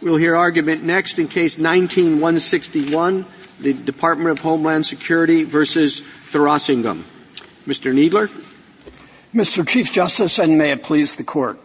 [0.00, 3.26] We'll hear argument next in case 19161,
[3.58, 7.02] the Department of Homeland Security versus Thuraissigiam.
[7.66, 7.92] Mr.
[7.92, 8.28] Kneedler?
[9.34, 9.66] Mr.
[9.66, 11.58] Chief Justice, and may it please the Court.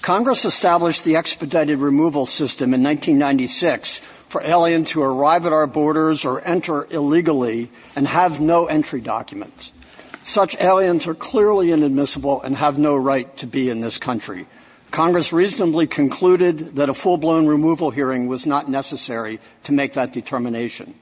[0.00, 3.98] Congress established the expedited removal system in 1996
[4.28, 9.74] for aliens who arrive at our borders or enter illegally and have no entry documents.
[10.22, 14.46] Such aliens are clearly inadmissible and have no right to be in this country.
[14.94, 20.94] Congress reasonably concluded that a full-blown removal hearing was not necessary to make that determination.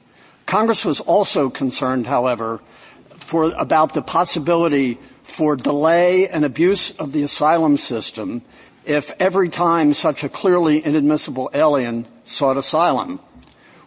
[0.46, 2.62] Congress was also concerned, however,
[3.18, 8.40] for, about the possibility for delay and abuse of the asylum system
[8.86, 13.20] if every time such a clearly inadmissible alien sought asylum.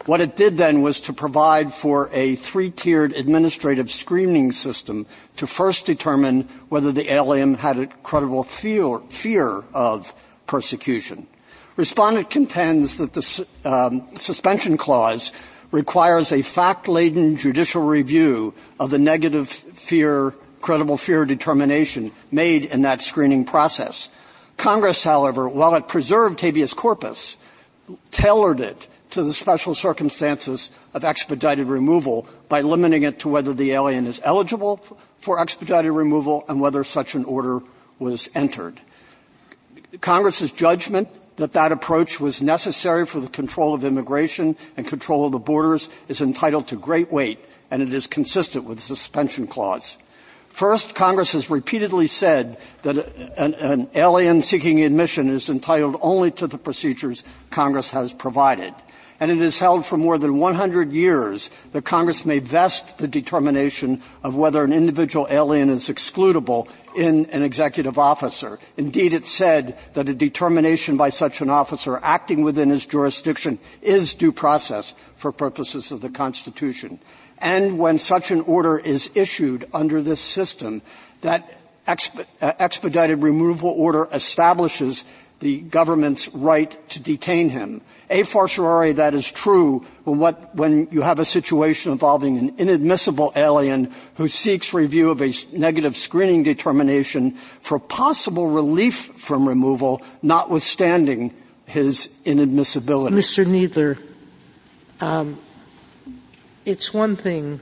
[0.06, 5.88] What it did then was to provide for a three-tiered administrative screening system to first
[5.88, 10.14] determine whether the alien had a credible fear, fear of
[10.46, 11.26] persecution.
[11.76, 15.34] Respondent contends that the um, suspension clause
[15.72, 23.02] requires a fact-laden judicial review of the negative fear, credible fear determination made in that
[23.02, 24.10] screening process.
[24.56, 27.38] Congress, however, while it preserved habeas corpus,
[28.12, 33.72] tailored it to the special circumstances of expedited removal by limiting it to whether the
[33.72, 34.78] alien is eligible
[35.20, 37.62] for expedited removal and whether such an order
[37.98, 38.80] was entered.
[40.02, 45.32] Congress's judgment that that approach was necessary for the control of immigration and control of
[45.32, 47.40] the borders is entitled to great weight
[47.72, 49.98] and it is consistent with the suspension clause.
[50.50, 52.96] First, Congress has repeatedly said that
[53.38, 58.74] an, an, alien seeking admission is entitled only to the procedures Congress has provided
[59.20, 64.02] and it has held for more than 100 years that Congress may vest the determination
[64.24, 68.60] of whether an individual alien is excludable in an executive officer.
[68.78, 74.16] Indeed, it said that a determination by such an officer acting within his jurisdiction is
[74.16, 77.00] due process for purposes of the Constitution.
[77.38, 80.82] And when such an order is issued under this system,
[81.22, 81.96] that uh,
[82.42, 85.06] expedited removal order establishes
[85.40, 87.82] the government's right to detain him.
[88.10, 93.34] A fortiori, that is true when, what, when you have a situation involving an inadmissible
[93.36, 97.32] alien who seeks review of a negative screening determination
[97.62, 101.34] for possible relief from removal, notwithstanding
[101.66, 103.10] his inadmissibility.
[103.10, 103.46] Mr.
[103.46, 103.98] Kneedler,
[105.02, 105.40] um,
[106.64, 107.60] it's one thing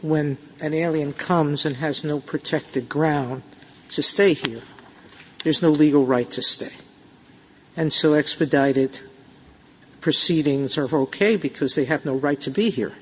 [0.00, 3.42] when an alien comes and has no protected ground
[3.88, 4.62] to stay here.
[5.42, 6.72] There's no legal right to stay.
[7.76, 9.00] And so expedited
[10.00, 12.92] proceedings are okay because they have no right to be here.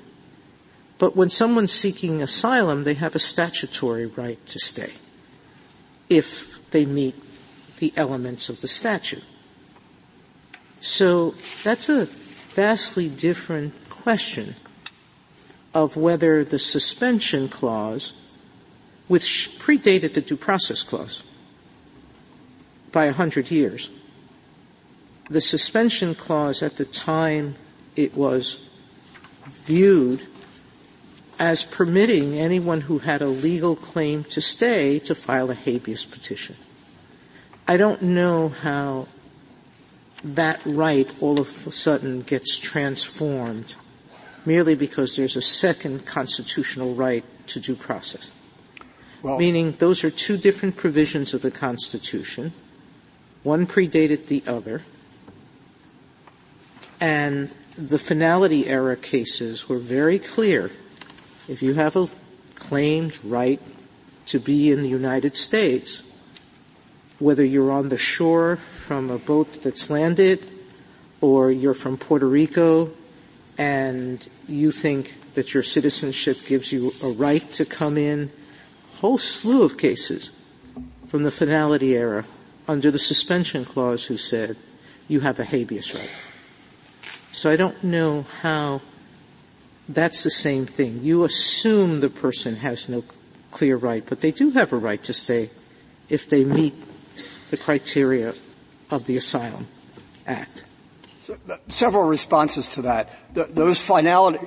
[0.99, 4.93] But when someone's seeking asylum, they have a statutory right to stay
[6.09, 7.15] if they meet
[7.79, 9.25] the elements of the statute.
[10.81, 14.55] So that's a vastly different question
[15.73, 18.13] of whether the suspension clause,
[19.09, 21.23] which predated the due process clause
[22.93, 23.91] by a hundred years,
[25.29, 27.57] the suspension clause at the time
[27.97, 28.69] it was
[29.63, 30.23] viewed
[31.39, 36.57] as permitting anyone who had a legal claim to stay to file a habeas petition.
[37.67, 39.09] I don't know how
[40.23, 43.75] that right all of a sudden gets transformed
[44.47, 48.33] merely because there's a second constitutional right to due process.
[49.23, 52.53] Well, Meaning those are two different provisions of the Constitution.
[53.43, 54.83] One predated the other.
[57.05, 60.71] And the finality era cases were very clear.
[61.49, 62.09] If you have a
[62.55, 63.61] claimed right
[64.29, 66.03] to be in the United States,
[67.19, 70.49] whether you're on the shore from a boat that's landed
[71.21, 72.91] or you're from Puerto Rico
[73.59, 78.33] and you think that your citizenship gives you a right to come in,
[78.95, 80.31] a whole slew of cases
[81.09, 82.25] from the finality era
[82.67, 84.57] under the suspension clause who said
[85.07, 86.09] you have a habeas right.
[87.35, 88.81] So I don't know how
[89.89, 91.01] that's the same thing.
[91.03, 93.03] You assume the person has no
[93.51, 95.51] clear right, but they do have a right to stay
[96.09, 96.75] if they meet
[97.51, 98.35] the criteria
[98.89, 99.67] of the Asylum
[100.29, 100.63] Act.
[101.67, 103.11] several responses to that.
[103.35, 104.39] those finality,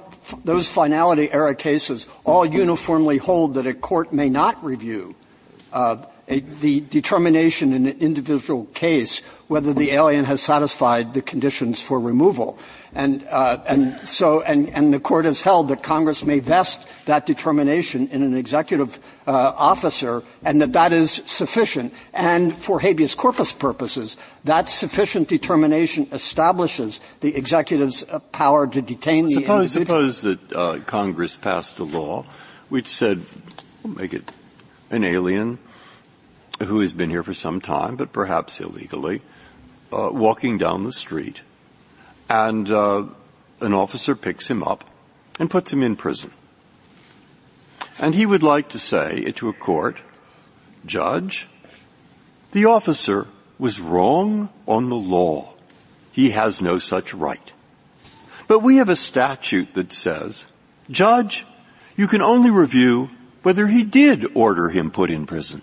[0.45, 5.13] those finality era cases all uniformly hold that a court may not review
[5.74, 5.98] uh,
[6.30, 12.00] a, the determination in an individual case whether the alien has satisfied the conditions for
[12.00, 12.60] removal.
[12.98, 17.28] And, uh, and so, and, and the court has held that Congress may vest that
[17.28, 18.98] determination in an executive
[19.28, 21.94] uh, officer, and that that is sufficient.
[22.12, 29.30] And for habeas corpus purposes, that sufficient determination establishes the executive's uh, power to detain
[29.30, 30.12] suppose, the individual.
[30.12, 32.26] Suppose that uh, Congress passed a law
[32.70, 33.22] which said,
[33.84, 34.32] we'll make it
[34.90, 35.60] an alien
[36.66, 39.22] who has been here for some time, but perhaps illegally,
[39.94, 41.42] uh, walking down the street,
[42.29, 43.06] and uh,
[43.62, 44.83] an officer picks him up
[45.39, 46.31] and puts him in prison.
[48.00, 49.97] And he would like to say to a court,
[50.85, 51.47] Judge,
[52.51, 53.27] the officer
[53.59, 55.53] was wrong on the law.
[56.12, 57.51] He has no such right.
[58.47, 60.45] But we have a statute that says,
[60.89, 61.45] Judge,
[61.95, 63.09] you can only review
[63.44, 65.62] whether he did order him put in prison.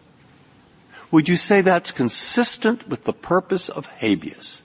[1.11, 4.63] Would you say that's consistent with the purpose of habeas?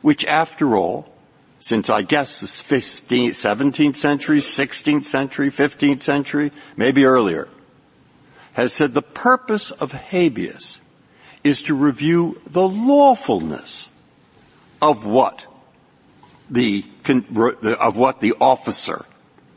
[0.00, 1.12] Which after all,
[1.58, 7.48] since I guess the 15th, 17th century, 16th century, 15th century, maybe earlier,
[8.52, 10.80] has said the purpose of habeas
[11.44, 13.88] is to review the lawfulness
[14.80, 15.46] of what
[16.50, 16.84] the,
[17.80, 19.04] of what the officer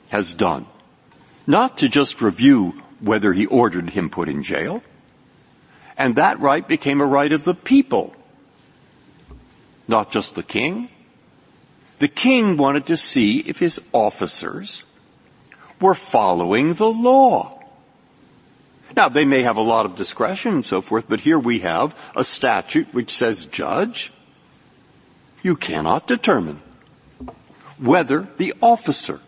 [0.10, 0.66] has done.
[1.48, 4.84] Not to just review whether he ordered him put in jail,
[5.98, 8.16] and that right became a right of the people.
[9.92, 10.90] Not just the king.
[12.00, 14.84] The king wanted to see if his officers
[15.82, 17.62] were following the law.
[18.96, 21.94] Now, they may have a lot of discretion and so forth, but here we have
[22.16, 24.14] a statute which says, judge,
[25.44, 26.62] you cannot determine
[27.78, 29.20] whether the officer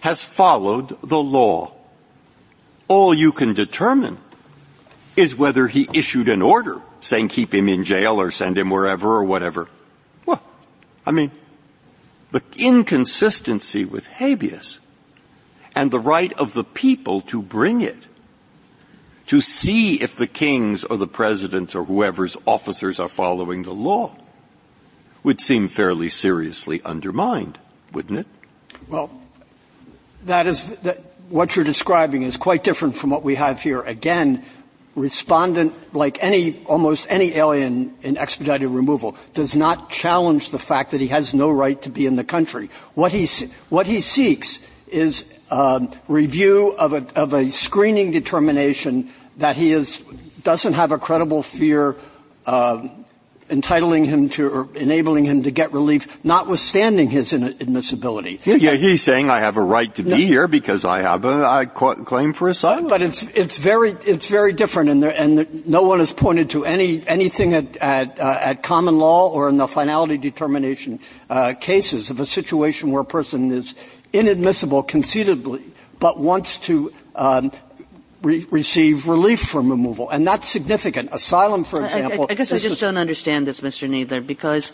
[0.00, 1.72] has followed the law.
[2.86, 4.18] All you can determine
[5.16, 9.08] is whether he issued an order saying keep him in jail or send him wherever
[9.08, 9.68] or whatever.
[11.06, 11.30] I mean,
[12.32, 14.80] the inconsistency with habeas
[15.74, 18.06] and the right of the people to bring it,
[19.28, 24.16] to see if the king's or the president's or whoever's officers are following the law,
[25.22, 27.58] would seem fairly seriously undermined,
[27.92, 28.26] wouldn't it?
[28.88, 29.10] Well,
[30.24, 33.80] that is, that, what you're describing is quite different from what we have here.
[33.80, 34.44] Again,
[34.96, 41.00] respondent, like any, almost any alien in expedited removal, does not challenge the fact that
[41.00, 42.70] he has no right to be in the country.
[42.94, 43.28] What he,
[43.68, 50.02] what he seeks is um, review of a, of a screening determination that he is,
[50.42, 51.94] doesn't have a credible fear
[52.46, 52.88] uh,
[53.48, 58.40] entitling him to or enabling him to get relief, notwithstanding his inadmissibility.
[58.44, 61.24] Yeah, yeah, he's saying I have a right to no, be here because I have
[61.24, 62.88] a I claim for asylum.
[62.88, 66.50] But it's it's very it's very different, and there, and there, no one has pointed
[66.50, 71.00] to any anything at at, uh, at common law or in the finality determination
[71.30, 73.74] uh, cases of a situation where a person is
[74.12, 75.62] inadmissible conceitedly
[75.98, 77.50] but wants to um,
[78.26, 81.10] re- receive relief from removal, and that's significant.
[81.12, 82.22] Asylum, for example.
[82.22, 83.88] I, I, I guess I just don't understand this, Mr.
[83.88, 84.72] Kneedler, because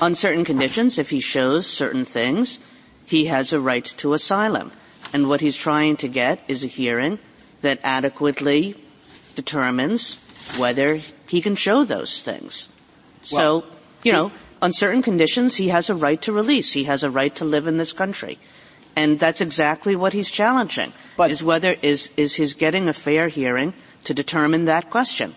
[0.00, 2.60] on certain conditions, if he shows certain things,
[3.04, 4.72] he has a right to asylum,
[5.12, 7.18] and what he's trying to get is a hearing
[7.62, 8.76] that adequately
[9.34, 10.18] determines
[10.56, 12.68] whether he can show those things.
[13.32, 13.66] Well, so,
[14.02, 16.72] you know, on certain conditions, he has a right to release.
[16.72, 18.38] He has a right to live in this country.
[18.96, 20.92] And that's exactly what he's challenging.
[21.16, 23.74] But is whether is is his getting a fair hearing
[24.04, 25.34] to determine that question.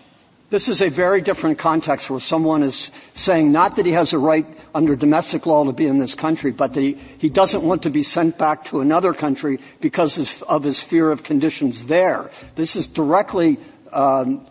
[0.48, 4.18] This is a very different context where someone is saying not that he has a
[4.18, 7.82] right under domestic law to be in this country, but that he, he doesn't want
[7.82, 12.30] to be sent back to another country because of his fear of conditions there.
[12.54, 13.58] This is directly
[13.92, 14.46] um,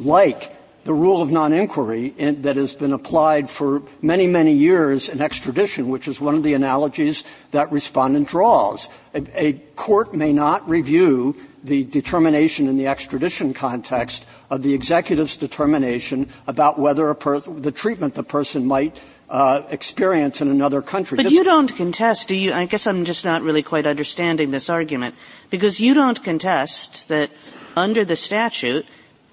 [0.00, 0.50] like
[0.84, 5.88] the rule of non-inquiry in, that has been applied for many, many years in extradition,
[5.88, 8.88] which is one of the analogies that respondent draws.
[9.14, 15.36] A, a court may not review the determination in the extradition context of the executive's
[15.36, 21.16] determination about whether per- the treatment the person might uh, experience in another country.
[21.16, 22.52] But you don't contest, do you?
[22.52, 25.14] I guess I'm just not really quite understanding this argument
[25.50, 27.30] because you don't contest that
[27.76, 28.86] under the statute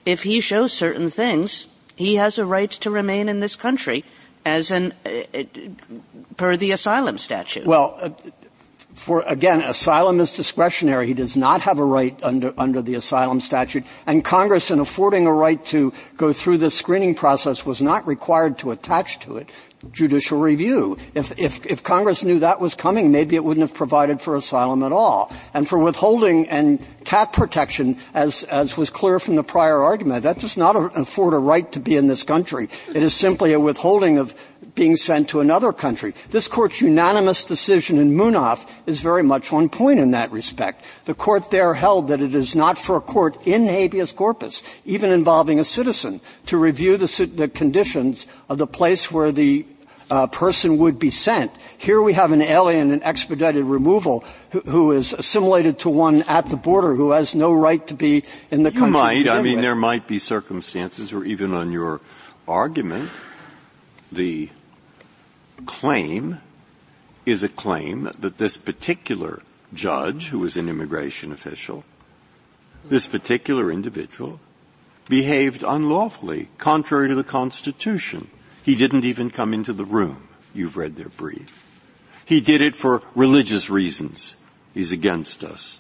[0.07, 4.05] if he shows certain things, he has a right to remain in this country
[4.45, 5.43] as an, uh, uh
[6.37, 7.67] per the asylum statute.
[7.67, 8.09] Well, uh,
[8.93, 11.07] for again, asylum is discretionary.
[11.07, 15.27] He does not have a right under under the asylum statute, and Congress, in affording
[15.27, 19.51] a right to go through the screening process, was not required to attach to it
[19.91, 20.97] judicial review.
[21.13, 24.83] If, if, if Congress knew that was coming, maybe it wouldn't have provided for asylum
[24.83, 25.31] at all.
[25.53, 30.39] And for withholding and CAT protection, as, as was clear from the prior argument, that
[30.39, 32.69] does not afford a right to be in this country.
[32.93, 34.35] It is simply a withholding of
[34.77, 36.13] being sent to another country.
[36.29, 40.85] This court's unanimous decision in Munaf is very much on point in that respect.
[41.03, 45.11] The court there held that it is not for a court in habeas corpus, even
[45.11, 49.65] involving a citizen, to review the, the conditions of the place where the
[50.09, 51.51] uh, person would be sent.
[51.77, 56.49] Here we have an alien in expedited removal who, who is assimilated to one at
[56.49, 59.01] the border who has no right to be in the you country.
[59.01, 59.27] might.
[59.27, 59.63] I mean, with.
[59.63, 61.99] there might be circumstances where even on your
[62.47, 63.09] argument,
[64.11, 64.49] the
[65.65, 66.39] claim
[67.25, 69.41] is a claim that this particular
[69.73, 71.83] judge, who is an immigration official,
[72.85, 74.39] this particular individual,
[75.09, 78.29] behaved unlawfully, contrary to the Constitution.
[78.63, 80.27] He didn't even come into the room.
[80.53, 81.65] You've read their brief.
[82.25, 84.35] He did it for religious reasons.
[84.73, 85.79] He's against us.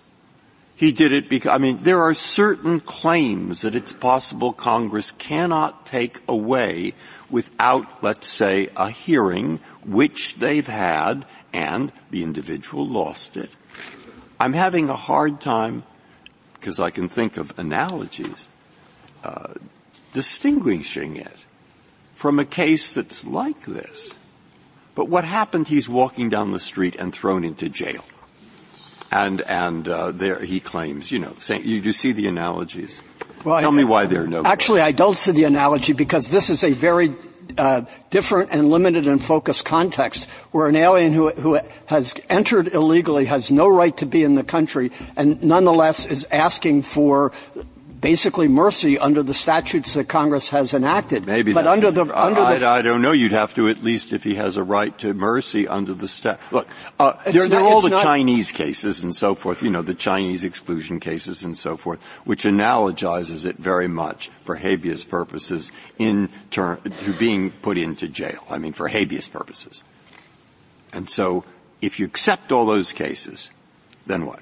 [0.77, 5.87] He did it because, I mean, there are certain claims that it's possible Congress cannot
[5.87, 6.93] take away
[7.31, 13.49] without, let's say, a hearing which they've had and the individual lost it.
[14.39, 15.81] I'm having a hard time,
[16.53, 18.47] because I can think of analogies,
[19.23, 19.55] uh,
[20.13, 21.37] distinguishing it
[22.13, 24.13] from a case that's like this.
[24.93, 28.05] But what happened, he's walking down the street and thrown into jail
[29.11, 33.01] and and uh, there he claims, you know, saying, you, you see the analogies.
[33.43, 34.43] Well, Tell I, me why they're no.
[34.43, 37.15] Actually, I don't see the analogy because this is a very
[37.57, 43.25] uh, different and limited and focused context where an alien who, who has entered illegally
[43.25, 47.31] has no right to be in the country and nonetheless is asking for
[48.07, 51.27] basically mercy under the statutes that Congress has enacted.
[51.27, 53.11] Maybe, but under the under I, the, I, don't know.
[53.11, 56.39] You'd have to at least if he has a right to mercy under the statute.
[56.53, 59.61] Look, uh, there, there, are all the not, Chinese cases and so forth.
[59.61, 64.55] You know, the Chinese exclusion cases and so forth, which analogizes it very much for
[64.55, 68.41] habeas purposes in turn to being put into jail.
[68.49, 69.83] I mean, for habeas purposes.
[70.93, 71.43] And so,
[71.81, 73.49] if you accept all those cases,
[74.05, 74.39] then what?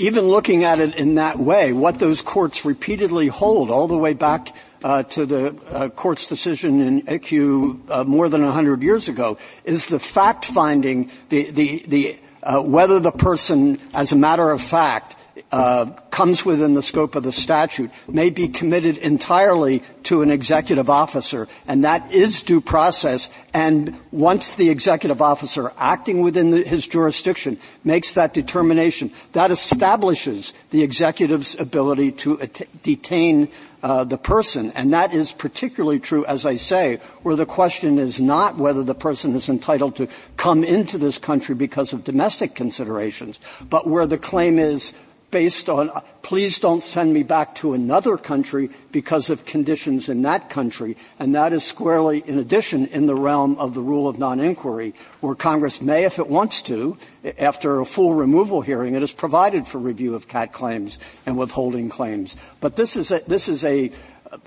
[0.00, 4.14] Even looking at it in that way, what those courts repeatedly hold all the way
[4.14, 9.36] back uh, to the uh, court's decision in Ekiu uh, more than 100 years ago
[9.64, 14.62] is the fact finding, the, the, the uh, whether the person, as a matter of
[14.62, 15.16] fact,
[15.52, 20.88] uh, comes within the scope of the statute may be committed entirely to an executive
[20.88, 23.30] officer, and that is due process.
[23.52, 30.54] And once the executive officer acting within the, his jurisdiction makes that determination, that establishes
[30.70, 33.48] the executive's ability to at- detain
[33.82, 38.20] uh, the person, and that is particularly true, as I say, where the question is
[38.20, 43.40] not whether the person is entitled to come into this country because of domestic considerations,
[43.70, 44.92] but where the claim is
[45.30, 45.90] based on,
[46.22, 50.96] please don't send me back to another country because of conditions in that country.
[51.18, 55.34] And that is squarely, in addition, in the realm of the rule of non-inquiry, where
[55.34, 56.96] Congress may, if it wants to,
[57.38, 61.88] after a full removal hearing, it is provided for review of CAT claims and withholding
[61.88, 62.36] claims.
[62.60, 63.90] But this is a, this is a,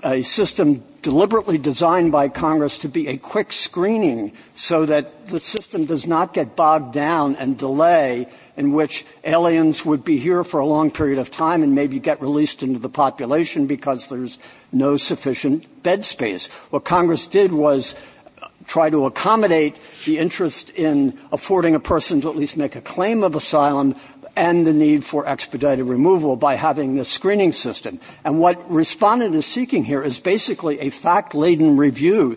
[0.02, 5.84] a system deliberately designed by Congress to be a quick screening so that the system
[5.84, 8.26] does not get bogged down and delay
[8.56, 12.22] in which aliens would be here for a long period of time and maybe get
[12.22, 14.38] released into the population because there's
[14.72, 16.46] no sufficient bed space.
[16.70, 17.94] What Congress did was
[18.40, 22.80] uh, try to accommodate the interest in affording a person to at least make a
[22.80, 23.94] claim of asylum
[24.36, 28.00] and the need for expedited removal by having this screening system.
[28.24, 32.36] And what respondent is seeking here is basically a fact-laden review.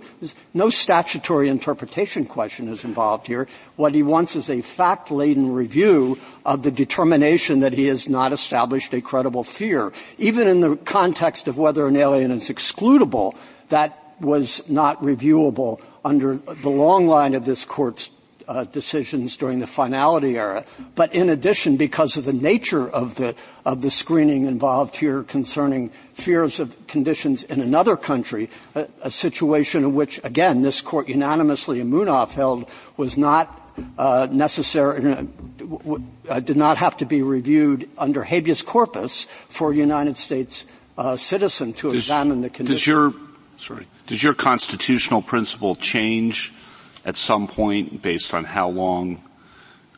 [0.53, 3.47] No statutory interpretation question is involved here.
[3.75, 8.93] What he wants is a fact-laden review of the determination that he has not established
[8.93, 9.91] a credible fear.
[10.17, 13.35] Even in the context of whether an alien is excludable,
[13.69, 18.09] that was not reviewable under the long line of this court's
[18.47, 20.63] uh, decisions during the finality era.
[20.95, 23.35] But in addition, because of the nature of the
[23.65, 29.83] of the screening involved here concerning fears of conditions in another country, a, a situation
[29.83, 35.23] in which, again, this court unanimously in Munaf held was not uh, necessary, uh,
[36.29, 40.65] uh, did not have to be reviewed under habeas corpus for a United States
[40.97, 42.73] uh, citizen to does, examine the condition.
[42.73, 43.13] Does your
[43.57, 46.53] sorry, does your constitutional principle change
[47.07, 49.23] at some point based on how long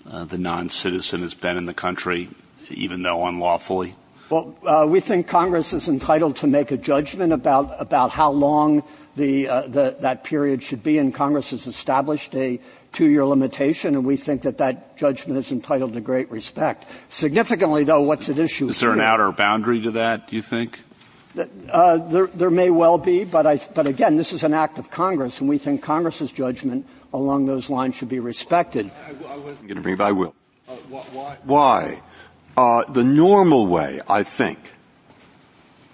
[0.09, 2.29] uh, the non-citizen has been in the country,
[2.69, 3.95] even though unlawfully?
[4.29, 8.83] Well, uh, we think Congress is entitled to make a judgment about about how long
[9.15, 12.59] the, uh, the, that period should be, and Congress has established a
[12.93, 16.85] two-year limitation, and we think that that judgment is entitled to great respect.
[17.09, 18.69] Significantly, though, what's at issue?
[18.69, 20.27] Is there here, an outer boundary to that?
[20.27, 20.79] Do you think?
[21.71, 24.89] Uh, there, there may well be, but, I, but again, this is an act of
[24.89, 28.89] Congress, and we think Congress's judgment along those lines should be respected.
[29.05, 30.35] I, I wasn't going to bring it, but I will.
[30.67, 31.37] Uh, why?
[31.43, 32.01] why?
[32.57, 34.59] Uh, the normal way, I think,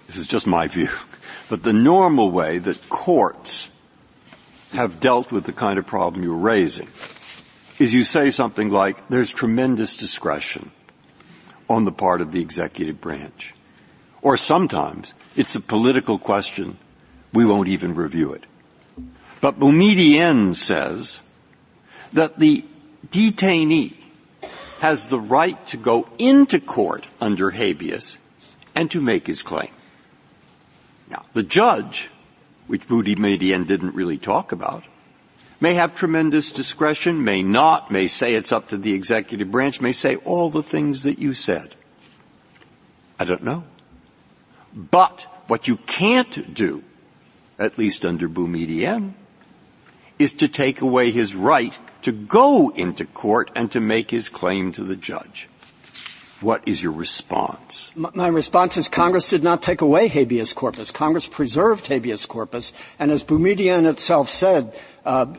[0.06, 0.88] this is just my view,
[1.48, 3.70] but the normal way that courts
[4.72, 6.88] have dealt with the kind of problem you're raising
[7.78, 10.70] is you say something like, there's tremendous discretion
[11.68, 13.54] on the part of the executive branch.
[14.22, 16.78] Or sometimes it's a political question.
[17.32, 18.44] We won't even review it.
[19.40, 21.20] But Boumediene says
[22.12, 22.64] that the
[23.08, 23.94] detainee
[24.80, 28.18] has the right to go into court under habeas
[28.74, 29.70] and to make his claim.
[31.10, 32.10] Now, the judge,
[32.66, 34.84] which Boumediene didn't really talk about,
[35.60, 39.92] may have tremendous discretion, may not, may say it's up to the executive branch, may
[39.92, 41.74] say all the things that you said.
[43.18, 43.64] I don't know.
[44.74, 46.82] But what you can't do,
[47.58, 49.14] at least under Boumediene,
[50.18, 54.72] is to take away his right to go into court and to make his claim
[54.72, 55.48] to the judge.
[56.40, 57.90] What is your response?
[57.96, 60.90] My response is Congress did not take away habeas corpus.
[60.90, 65.34] Congress preserved habeas corpus, and as Boumediene itself said, uh,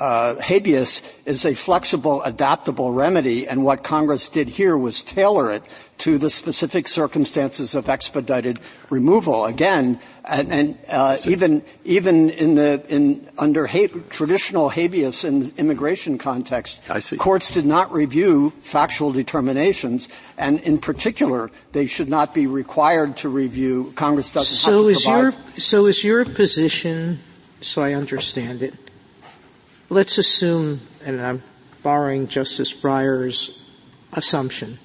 [0.00, 5.62] uh, habeas is a flexible, adaptable remedy, and what Congress did here was tailor it
[5.98, 8.60] to the specific circumstances of expedited
[8.90, 9.44] removal.
[9.44, 9.98] Again,
[10.28, 16.18] and, and uh, even even in the in under ha- traditional habeas in the immigration
[16.18, 16.82] context,
[17.18, 23.28] courts did not review factual determinations, and in particular, they should not be required to
[23.28, 23.92] review.
[23.96, 27.20] Congress doesn't so have to is Your, so is your position,
[27.60, 28.74] so I understand it,
[29.88, 31.42] let's assume, and I'm
[31.82, 33.58] borrowing Justice Breyer's
[34.12, 34.78] assumption,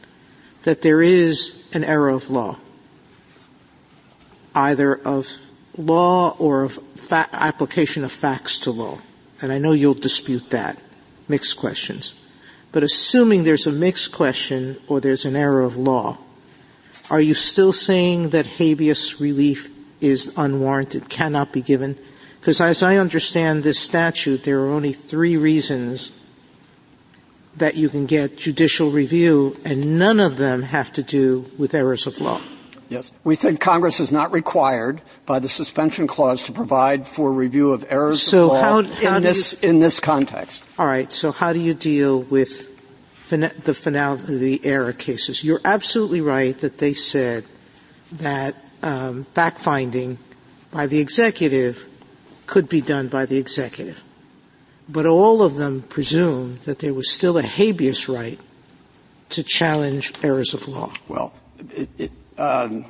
[0.64, 2.58] that there is an error of law,
[4.56, 5.28] either of
[5.78, 9.00] law or of fa- application of facts to law.
[9.42, 10.78] And I know you'll dispute that.
[11.28, 12.16] Mixed questions.
[12.72, 16.18] But assuming there's a mixed question or there's an error of law,
[17.10, 21.98] are you still saying that habeas relief is unwarranted, cannot be given?
[22.40, 26.12] Because as I understand this statute, there are only three reasons
[27.56, 32.08] that you can get judicial review, and none of them have to do with errors
[32.08, 32.42] of law.
[32.94, 33.12] Yes.
[33.24, 37.84] We think Congress is not required by the suspension clause to provide for review of
[37.90, 40.64] errors so of law how, how in, this, you, in this context.
[40.78, 41.12] All right.
[41.12, 42.70] So how do you deal with
[43.30, 45.44] the finality, the error cases?
[45.44, 47.46] You're absolutely right that they said
[48.12, 50.20] that um, fact finding
[50.70, 51.88] by the executive
[52.46, 54.04] could be done by the executive.
[54.88, 58.40] But all of them presume that there was still a habeas right
[59.30, 60.94] to challenge errors of law.
[61.08, 61.34] Well,
[61.74, 62.86] it, it, Um,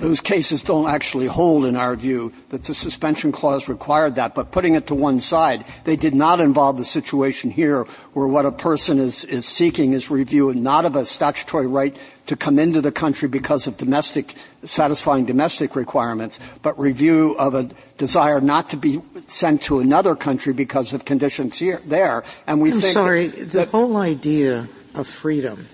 [0.00, 4.50] those cases don't actually hold in our view that the suspension clause required that, but
[4.50, 8.50] putting it to one side, they did not involve the situation here where what a
[8.50, 12.90] person is, is seeking is review not of a statutory right to come into the
[12.90, 19.02] country because of domestic, satisfying domestic requirements, but review of a desire not to be
[19.26, 22.24] sent to another country because of conditions here, there.
[22.46, 25.68] And we I'm think the whole idea of freedom,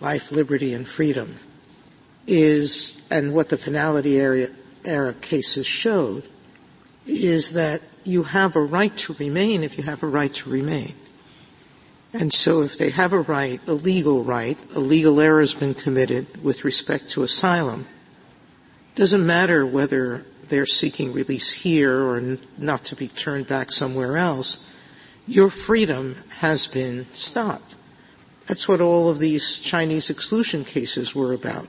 [0.00, 1.36] life, liberty, and freedom
[2.26, 4.50] is, and what the finality area,
[4.84, 6.26] era cases showed,
[7.06, 10.94] is that you have a right to remain if you have a right to remain.
[12.12, 15.74] And so if they have a right, a legal right, a legal error has been
[15.74, 17.86] committed with respect to asylum,
[18.94, 24.58] doesn't matter whether they're seeking release here or not to be turned back somewhere else,
[25.26, 27.76] your freedom has been stopped.
[28.50, 31.68] That's what all of these Chinese exclusion cases were about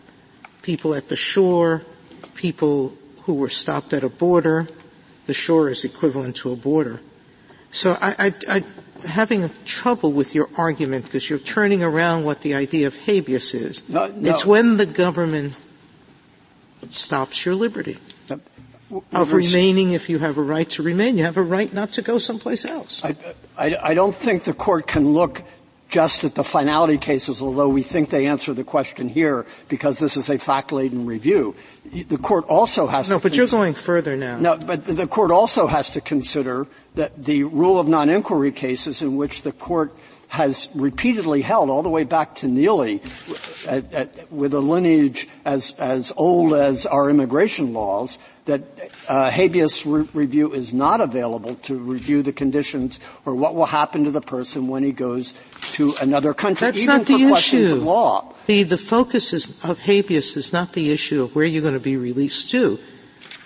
[0.64, 1.84] people at the shore,
[2.34, 4.68] people who were stopped at a border.
[5.28, 7.00] The shore is equivalent to a border.
[7.70, 8.64] So I, I, I
[9.06, 13.88] having trouble with your argument because you're turning around what the idea of habeas is.
[13.88, 14.32] No, no.
[14.32, 15.60] It's when the government
[16.90, 18.00] stops your liberty.
[19.14, 21.16] Of remaining if you have a right to remain.
[21.20, 23.02] You have a right not to go someplace else.
[23.06, 23.16] I,
[23.56, 25.44] I, I don't think the court can look
[25.92, 30.16] just at the finality cases, although we think they answer the question here because this
[30.16, 31.54] is a fact-laden review.
[31.92, 33.20] The court also has no, to.
[33.20, 34.40] No, but you're going further now.
[34.40, 39.18] No, but the court also has to consider that the rule of non-inquiry cases in
[39.18, 39.94] which the court
[40.30, 43.02] has repeatedly held all the way back to Neely
[43.68, 48.62] at, at, with a lineage as, as old as our immigration laws that
[49.08, 54.06] uh, habeas re- review is not available to review the conditions or what will happen
[54.06, 55.34] to the person when he goes
[55.74, 56.68] to another country.
[56.68, 57.76] That's even not the issue.
[57.76, 58.34] Of law.
[58.48, 61.80] The, the focus is, of habeas is not the issue of where you're going to
[61.80, 62.80] be released to.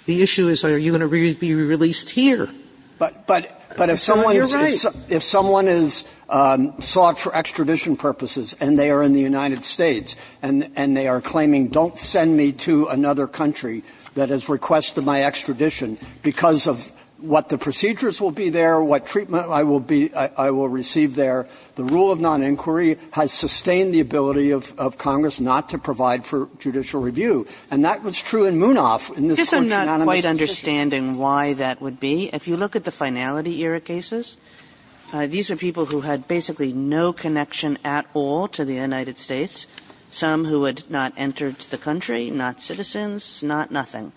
[0.05, 2.49] The issue is, are you going to re- be released here?
[2.97, 4.73] But, but, but if someone is, right.
[4.73, 9.65] if, if, someone is um, sought for extradition purposes and they are in the United
[9.65, 13.83] States and and they are claiming, don't send me to another country
[14.15, 19.49] that has requested my extradition because of what the procedures will be there, what treatment
[19.49, 21.47] I will be, I, I will receive there.
[21.75, 26.49] The rule of non-inquiry has sustained the ability of, of, Congress not to provide for
[26.59, 27.47] judicial review.
[27.71, 30.29] And that was true in Munaf in this Just I'm not quite decision.
[30.29, 32.29] understanding why that would be.
[32.33, 34.37] If you look at the finality era cases,
[35.13, 39.67] uh, these are people who had basically no connection at all to the United States.
[40.11, 44.13] Some who had not entered the country, not citizens, not nothing.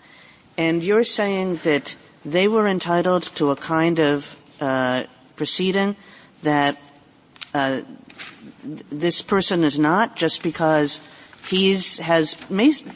[0.57, 5.03] And you're saying that they were entitled to a kind of uh,
[5.35, 5.95] proceeding
[6.43, 6.77] that
[7.53, 7.81] uh,
[8.61, 10.99] th- this person is not just because
[11.47, 12.35] he's has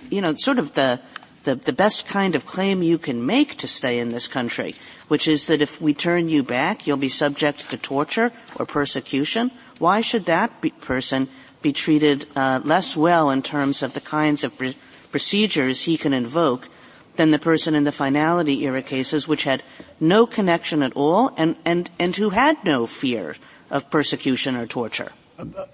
[0.10, 1.00] you know sort of the,
[1.44, 4.76] the the best kind of claim you can make to stay in this country,
[5.08, 9.52] which is that if we turn you back, you'll be subject to torture or persecution.
[9.80, 10.52] Why should that
[10.82, 11.30] person
[11.64, 14.78] be treated uh, less well in terms of the kinds of pr-
[15.10, 16.70] procedures he can invoke
[17.16, 19.64] than the person in the finality era cases, which had
[20.00, 23.36] no connection at all and, and, and who had no fear
[23.70, 25.12] of persecution or torture.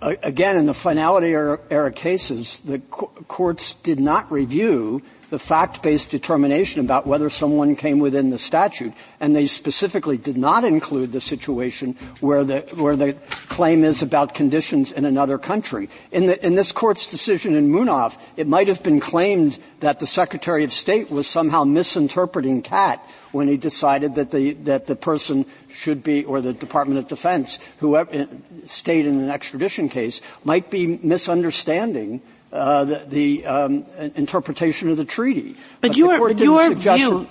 [0.01, 6.09] Again, in the finality era, era cases, the co- courts did not review the fact-based
[6.09, 11.21] determination about whether someone came within the statute, and they specifically did not include the
[11.21, 13.13] situation where the where the
[13.47, 15.89] claim is about conditions in another country.
[16.11, 20.07] In the in this court's decision in Munaf, it might have been claimed that the
[20.07, 22.99] Secretary of State was somehow misinterpreting CAT
[23.31, 27.59] when he decided that the that the person should be, or the Department of Defense,
[27.77, 28.27] whoever
[28.65, 33.85] state in an extradition case, might be misunderstanding uh, the, the um,
[34.15, 35.55] interpretation of the treaty.
[35.81, 37.27] But, but your, but your view,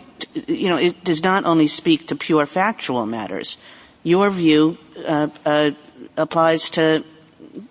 [0.46, 3.58] you know, it does not only speak to pure factual matters.
[4.02, 5.70] Your view uh, uh,
[6.16, 7.04] applies to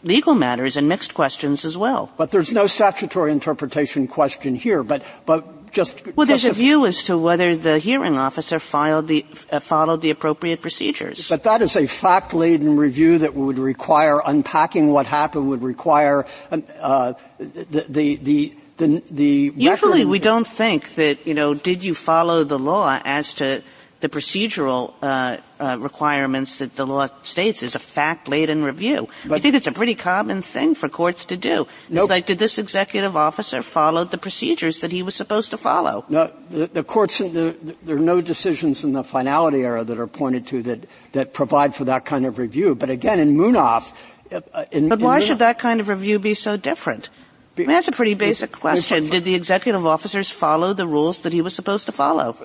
[0.03, 2.11] legal matters and mixed questions as well.
[2.17, 4.83] But there's no statutory interpretation question here.
[4.83, 9.25] But but just well, there's a view as to whether the hearing officer filed the,
[9.51, 11.29] uh, followed the appropriate procedures.
[11.29, 17.13] But that is a fact-laden review that would require unpacking what happened, would require uh,
[17.39, 22.43] the, the, the the, the usually we don't think that you know did you follow
[22.43, 23.63] the law as to
[24.01, 29.07] the procedural uh, uh, requirements that the law states is a fact-laden review.
[29.25, 31.67] But I think it's a pretty common thing for courts to do.
[31.89, 32.03] Nope.
[32.03, 36.05] It's like, did this executive officer follow the procedures that he was supposed to follow?
[36.09, 40.07] No, the, the courts, the, there are no decisions in the finality era that are
[40.07, 42.75] pointed to that, that provide for that kind of review.
[42.75, 43.93] But again, in Munaf,
[44.31, 47.09] uh, in, but why should that kind of review be so different?
[47.57, 49.09] I mean, that's a pretty basic question.
[49.09, 52.35] Did the executive officers follow the rules that he was supposed to follow?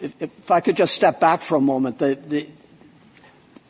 [0.00, 2.48] If, if I could just step back for a moment, the, the,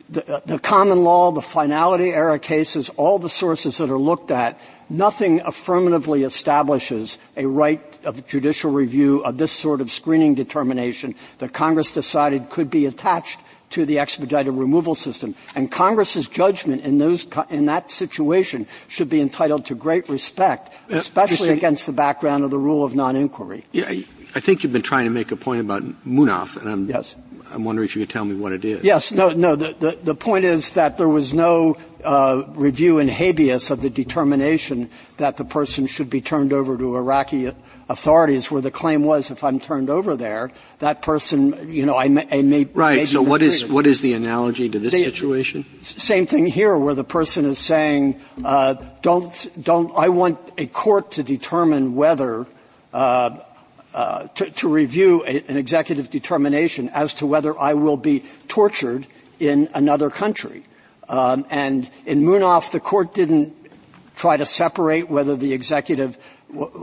[0.09, 4.59] the, the, common law, the finality era cases, all the sources that are looked at,
[4.89, 11.53] nothing affirmatively establishes a right of judicial review of this sort of screening determination that
[11.53, 13.39] Congress decided could be attached
[13.71, 15.35] to the expedited removal system.
[15.55, 20.95] And Congress's judgment in those, in that situation should be entitled to great respect, uh,
[20.95, 23.65] especially uh, against the background of the rule of non-inquiry.
[23.71, 23.91] Yeah,
[24.35, 27.15] I think you've been trying to make a point about Munaf, and I'm, yes.
[27.51, 28.83] I'm wondering if you could tell me what it is.
[28.83, 29.55] Yes, no, no.
[29.55, 33.89] The, the, the point is that there was no uh, review in habeas of the
[33.89, 37.51] determination that the person should be turned over to Iraqi
[37.89, 42.07] authorities, where the claim was, if I'm turned over there, that person, you know, I
[42.07, 42.97] may, I may right.
[42.97, 45.65] May so what is what is the analogy to this the, situation?
[45.81, 49.91] Same thing here, where the person is saying, uh, "Don't, don't.
[49.97, 52.45] I want a court to determine whether."
[52.91, 53.37] Uh,
[53.93, 59.07] uh, to, to, review a, an executive determination as to whether I will be tortured
[59.39, 60.63] in another country.
[61.07, 63.55] Um, and in Munaf, the court didn't
[64.15, 66.17] try to separate whether the executive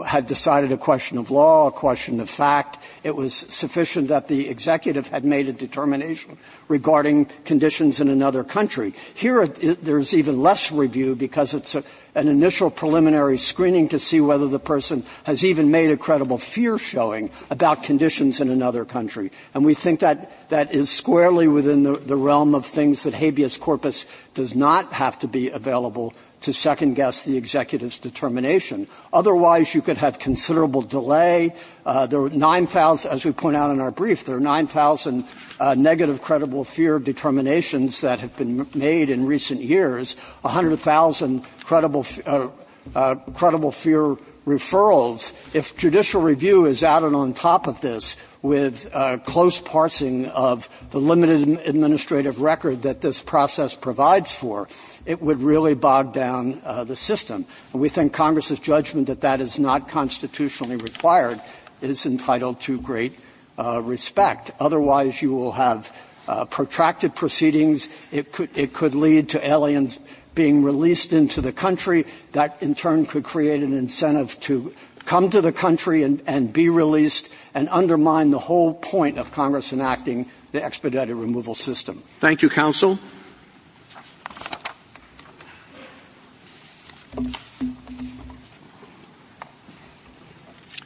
[0.06, 2.78] had decided a question of law, a question of fact.
[3.02, 8.94] It was sufficient that the executive had made a determination regarding conditions in another country.
[9.14, 11.82] Here, it, there's even less review because it's a,
[12.14, 16.78] an initial preliminary screening to see whether the person has even made a credible fear
[16.78, 19.32] showing about conditions in another country.
[19.52, 23.58] And we think that that is squarely within the, the realm of things that habeas
[23.58, 28.86] corpus does not have to be available to second guess the executive's determination.
[29.12, 31.54] Otherwise, you could have considerable delay.
[31.84, 35.24] Uh, there are 9,000, as we point out in our brief, there are 9,000
[35.58, 40.14] uh, negative credible fear determinations that have been made in recent years.
[40.42, 42.48] 100,000 credible, uh,
[42.94, 44.16] uh, credible fear
[44.46, 45.34] referrals.
[45.54, 51.00] If judicial review is added on top of this, with uh, close parsing of the
[51.00, 54.68] limited administrative record that this process provides for,
[55.04, 57.44] it would really bog down uh, the system.
[57.72, 61.40] And we think Congress's judgment that that is not constitutionally required
[61.80, 63.18] is entitled to great
[63.58, 64.52] uh, respect.
[64.60, 65.92] Otherwise, you will have
[66.28, 67.88] uh, protracted proceedings.
[68.12, 69.98] It could it could lead to aliens
[70.36, 72.06] being released into the country.
[72.32, 74.72] That in turn could create an incentive to
[75.04, 79.72] come to the country and, and be released and undermine the whole point of Congress
[79.72, 82.04] enacting the expedited removal system.
[82.20, 83.00] Thank you, counsel.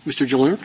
[0.06, 0.26] Mr.
[0.26, 0.60] Gelernt.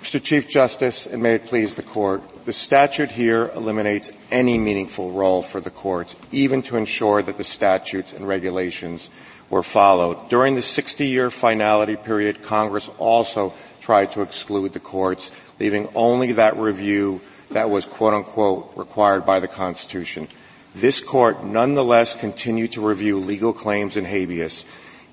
[0.00, 0.22] Mr.
[0.22, 5.42] Chief Justice, and may it please the court, the statute here eliminates any meaningful role
[5.42, 9.10] for the courts, even to ensure that the statutes and regulations
[9.50, 10.28] were followed.
[10.28, 16.56] During the 60-year finality period, Congress also tried to exclude the courts, leaving only that
[16.56, 20.28] review that was quote unquote required by the Constitution.
[20.72, 24.64] This court nonetheless continued to review legal claims in habeas.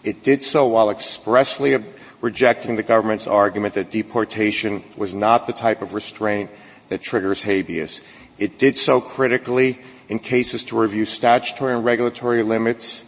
[0.04, 1.84] It did so while expressly
[2.22, 6.52] rejecting the government's argument that deportation was not the type of restraint
[6.90, 8.02] that triggers habeas.
[8.38, 13.04] It did so critically in cases to review statutory and regulatory limits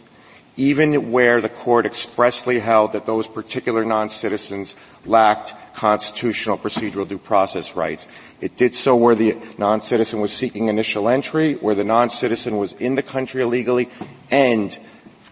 [0.56, 7.76] even where the court expressly held that those particular non-citizens lacked constitutional procedural due process
[7.76, 8.08] rights.
[8.40, 12.94] It did so where the non-citizen was seeking initial entry, where the non-citizen was in
[12.94, 13.90] the country illegally,
[14.30, 14.76] and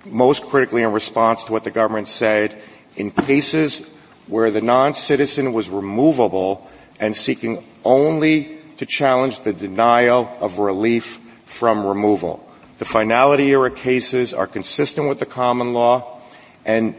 [0.04, 2.61] most critically in response to what the government said,
[2.96, 3.80] in cases
[4.26, 6.68] where the non-citizen was removable
[7.00, 12.46] and seeking only to challenge the denial of relief from removal.
[12.78, 16.20] The finality era cases are consistent with the common law
[16.64, 16.96] and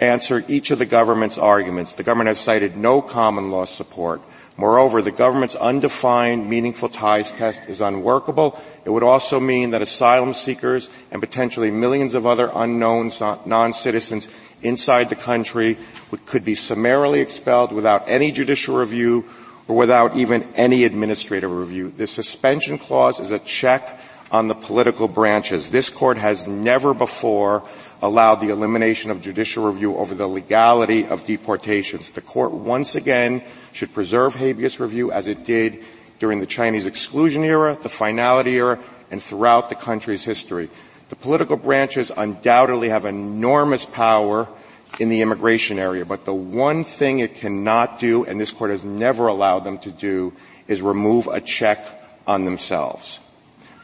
[0.00, 1.96] answer each of the government's arguments.
[1.96, 4.22] The government has cited no common law support.
[4.56, 8.58] Moreover, the government's undefined meaningful ties test is unworkable.
[8.84, 13.10] It would also mean that asylum seekers and potentially millions of other unknown
[13.44, 14.28] non-citizens
[14.62, 15.78] inside the country
[16.26, 19.24] could be summarily expelled without any judicial review
[19.68, 21.90] or without even any administrative review.
[21.90, 24.00] The suspension clause is a check
[24.30, 25.70] on the political branches.
[25.70, 27.62] This court has never before
[28.02, 32.12] allowed the elimination of judicial review over the legality of deportations.
[32.12, 35.84] The court once again should preserve habeas review as it did
[36.18, 38.78] during the Chinese exclusion era, the finality era,
[39.10, 40.68] and throughout the country's history.
[41.08, 44.48] The political branches undoubtedly have enormous power
[44.98, 48.84] in the immigration area, but the one thing it cannot do, and this court has
[48.84, 50.32] never allowed them to do,
[50.66, 51.84] is remove a check
[52.26, 53.20] on themselves.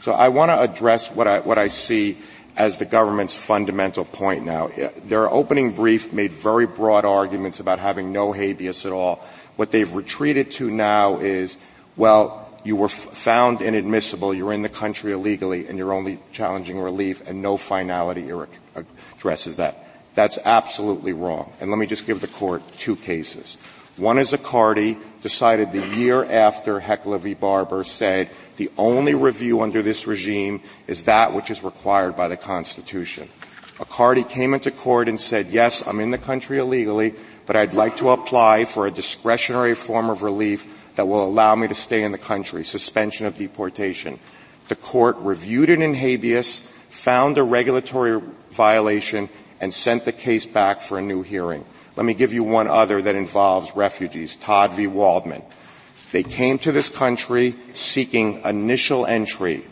[0.00, 2.18] So I want to address what I, what I see
[2.56, 4.70] as the government's fundamental point now.
[5.06, 9.24] Their opening brief made very broad arguments about having no habeas at all.
[9.56, 11.56] What they've retreated to now is,
[11.96, 17.22] well, you were found inadmissible, you're in the country illegally, and you're only challenging relief,
[17.26, 18.30] and no finality
[19.16, 19.83] addresses that.
[20.14, 21.52] That's absolutely wrong.
[21.60, 23.56] And let me just give the court two cases.
[23.96, 27.34] One is Accardi, decided the year after Heikkila v.
[27.34, 32.36] Barber said the only review under this regime is that which is required by the
[32.36, 33.28] Constitution.
[33.78, 37.14] Accardi came into court and said, yes, I'm in the country illegally,
[37.46, 41.68] but I'd like to apply for a discretionary form of relief that will allow me
[41.68, 44.18] to stay in the country, suspension of deportation.
[44.68, 49.28] The court reviewed it in habeas, found a regulatory violation,
[49.64, 51.64] and sent the case back for a new hearing.
[51.96, 54.86] Let me give you one other that involves refugees, Tod v.
[54.86, 55.40] Waldman.
[56.12, 59.64] They came to this country seeking initial entry.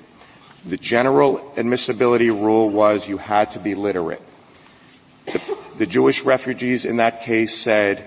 [0.64, 4.22] The general admissibility rule was you had to be literate.
[5.26, 8.02] The, the Jewish refugees in that case said,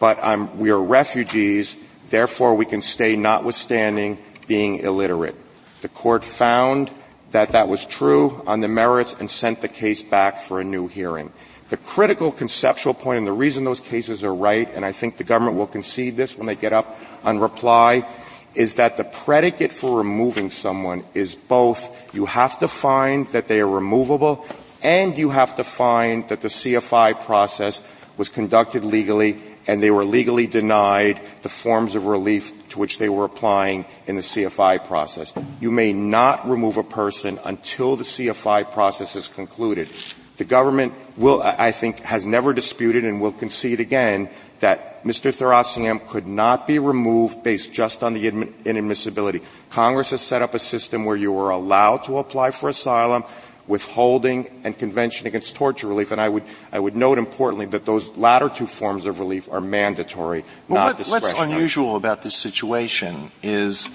[0.00, 1.76] but we are refugees,
[2.08, 4.16] therefore we can stay notwithstanding
[4.48, 5.36] being illiterate.
[5.82, 6.90] The court found
[7.32, 10.86] that that was true on the merits and sent the case back for a new
[10.86, 11.32] hearing.
[11.68, 15.24] The critical conceptual point and the reason those cases are right, and I think the
[15.24, 18.08] government will concede this when they get up on reply,
[18.54, 23.60] is that the predicate for removing someone is both you have to find that they
[23.60, 24.46] are removable
[24.82, 27.80] and you have to find that the CFI process
[28.16, 33.08] was conducted legally and they were legally denied the forms of relief to which they
[33.08, 35.32] were applying in the CFI process.
[35.60, 39.88] You may not remove a person until the CFI process is concluded.
[40.36, 44.28] The government will, I think, has never disputed and will concede again
[44.60, 45.32] that Mr.
[45.32, 49.42] Thuraissigiam could not be removed based just on the inadmissibility.
[49.70, 53.24] Congress has set up a system where you are allowed to apply for asylum
[53.66, 56.12] withholding and convention against torture relief.
[56.12, 59.60] And I would, I would note importantly that those latter two forms of relief are
[59.60, 61.34] mandatory, well, not what, discretionary.
[61.34, 63.88] What's unusual about this situation is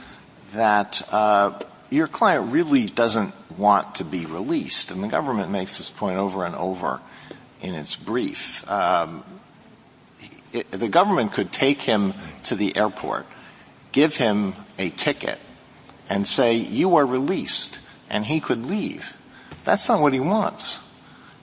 [0.54, 5.90] that uh, your client really doesn't want to be released, and the government makes this
[5.90, 7.00] point over and over
[7.62, 8.70] in its brief.
[8.70, 9.24] Um,
[10.52, 12.14] it, the government could take him
[12.46, 13.26] to the airport,
[13.92, 15.40] give him a ticket,
[16.10, 17.80] and say, you are released,
[18.10, 19.16] and he could leave.
[19.64, 20.80] That's not what he wants.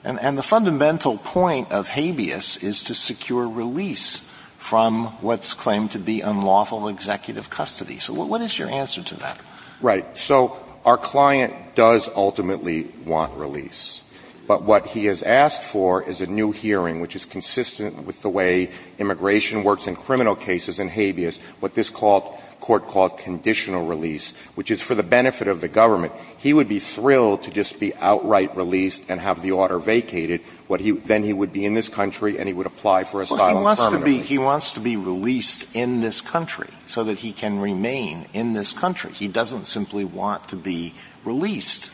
[0.03, 4.21] And, and the fundamental point of habeas is to secure release
[4.57, 7.99] from what's claimed to be unlawful executive custody.
[7.99, 9.39] So what, what is your answer to that?
[9.81, 10.17] Right.
[10.17, 14.03] So our client does ultimately want release.
[14.49, 18.31] But what he has asked for is a new hearing, which is consistent with the
[18.31, 24.33] way immigration works in criminal cases and habeas, what this called, court called conditional release,
[24.55, 26.13] which is for the benefit of the government.
[26.39, 30.41] He would be thrilled to just be outright released and have the order vacated.
[30.65, 33.39] What he, then he would be in this country and he would apply for asylum
[33.39, 37.19] well, he wants to be, he wants to be released in this country so that
[37.19, 39.11] he can remain in this country.
[39.11, 41.91] He doesn't simply want to be released.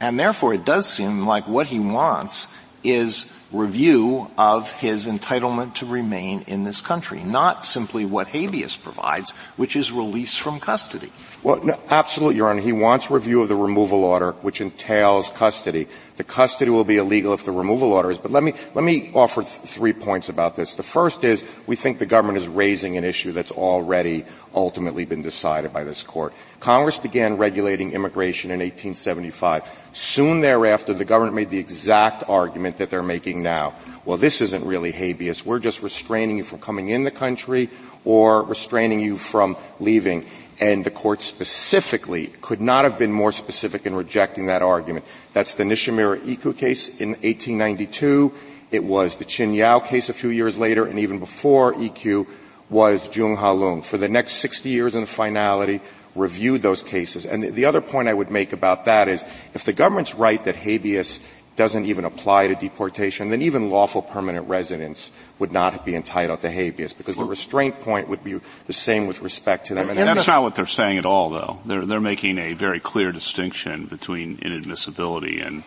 [0.00, 2.48] And therefore it does seem like what he wants
[2.84, 9.30] is review of his entitlement to remain in this country, not simply what habeas provides,
[9.56, 11.10] which is release from custody.
[11.42, 12.60] Well, no, absolutely, Your Honor.
[12.60, 15.86] He wants review of the removal order, which entails custody.
[16.16, 18.18] The custody will be illegal if the removal order is.
[18.18, 20.74] But let me let me offer th- three points about this.
[20.74, 25.22] The first is we think the government is raising an issue that's already ultimately been
[25.22, 26.32] decided by this court.
[26.58, 29.62] Congress began regulating immigration in 1875.
[29.92, 33.74] Soon thereafter, the government made the exact argument that they're making now.
[34.04, 35.44] Well, this isn't really habeas.
[35.44, 37.70] We're just restraining you from coming in the country
[38.04, 40.24] or restraining you from leaving
[40.60, 45.04] and the court specifically could not have been more specific in rejecting that argument.
[45.32, 48.32] That's the Nishimura Ekiu case in 1892.
[48.70, 52.26] It was the Chin Yow case a few years later, and even before Ekiu
[52.68, 53.82] was Jung Ha Lung.
[53.82, 55.80] For the next 60 years in the finality,
[56.14, 57.24] reviewed those cases.
[57.24, 59.22] And the other point I would make about that is,
[59.54, 61.20] if the government's right that habeas
[61.58, 66.48] doesn't even apply to deportation, then even lawful permanent residents would not be entitled to
[66.48, 69.90] habeas because the restraint point would be the same with respect to them.
[69.90, 71.58] And, that's not what they're saying at all, though.
[71.66, 75.64] They're, they're making a very clear distinction between inadmissibility and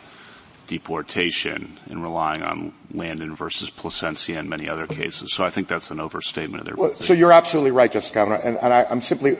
[0.68, 5.34] deportation and relying on Landon versus Plasencia and many other cases.
[5.34, 8.40] So I think that's an overstatement of their well, So you're absolutely right, Justice Kavanaugh.
[8.42, 9.38] And, and I, I'm simply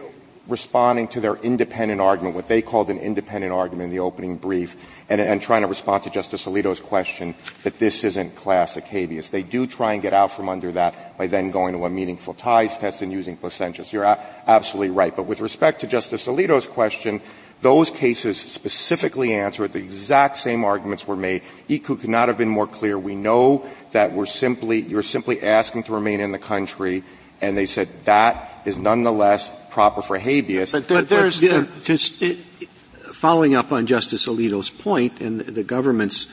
[0.48, 4.76] responding to their independent argument, what they called an independent argument in the opening brief,
[5.08, 9.30] and, and, trying to respond to Justice Alito's question that this isn't classic habeas.
[9.30, 12.34] They do try and get out from under that by then going to a meaningful
[12.34, 13.86] ties test and using Plasencia.
[13.86, 15.16] So you're a- absolutely right.
[15.16, 17.22] But with respect to Justice Alito's question,
[17.62, 19.74] those cases specifically answer it.
[19.74, 21.44] The exact same arguments were made.
[21.70, 22.98] Ekiu could not have been more clear.
[22.98, 27.04] We know that we're simply, you're simply asking to remain in the country,
[27.42, 30.74] and they said that is nonetheless proper for habeas.
[30.74, 32.38] But, but there's uh, just it,
[33.14, 36.28] following up on Justice Alito's point and the government's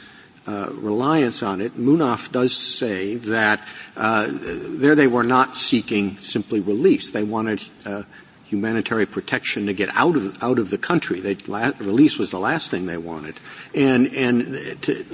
[0.46, 3.60] uh, reliance on it, Munaf does say that
[3.96, 7.10] uh, there they were not seeking simply release.
[7.10, 8.04] They wanted uh,
[8.46, 11.20] humanitarian protection to get out of out of the country.
[11.20, 13.34] They, la- release was the last thing they wanted,
[13.74, 15.04] and and to,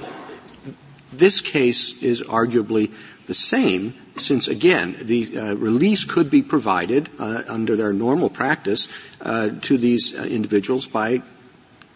[1.11, 2.91] this case is arguably
[3.27, 8.87] the same since again, the uh, release could be provided uh, under their normal practice
[9.21, 11.21] uh, to these uh, individuals by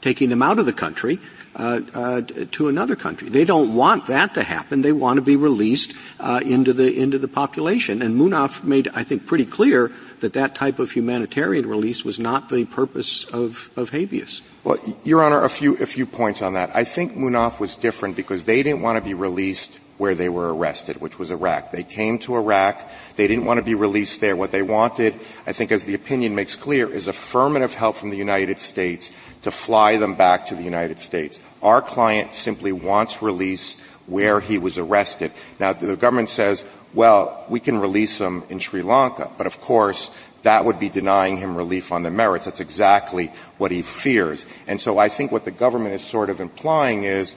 [0.02, 1.20] taking them out of the country
[1.56, 3.30] uh, uh, to another country.
[3.30, 4.82] They don't want that to happen.
[4.82, 8.02] They want to be released into the into the population.
[8.02, 12.50] And Munaf made, I think, pretty clear that that type of humanitarian release was not
[12.50, 14.42] the purpose of, of habeas.
[14.64, 16.76] Well, Your Honor, a few a few points on that.
[16.76, 20.56] I think Munaf was different because they didn't want to be released where they were
[20.56, 21.72] arrested, which was Iraq.
[21.72, 22.82] They came to Iraq.
[23.18, 24.36] They didn't want to be released there.
[24.36, 25.14] What they wanted,
[25.46, 29.12] I think as the opinion makes clear, is affirmative help from the United States
[29.44, 31.42] to fly them back to the United States.
[31.62, 33.76] Our client simply wants release
[34.08, 35.34] where he was arrested.
[35.60, 40.12] Now, the government says, well, we can release him in Sri Lanka, but of course,
[40.44, 42.46] that would be denying him relief on the merits.
[42.46, 44.46] That's exactly what he fears.
[44.66, 47.36] And so I think what the government is sort of implying is,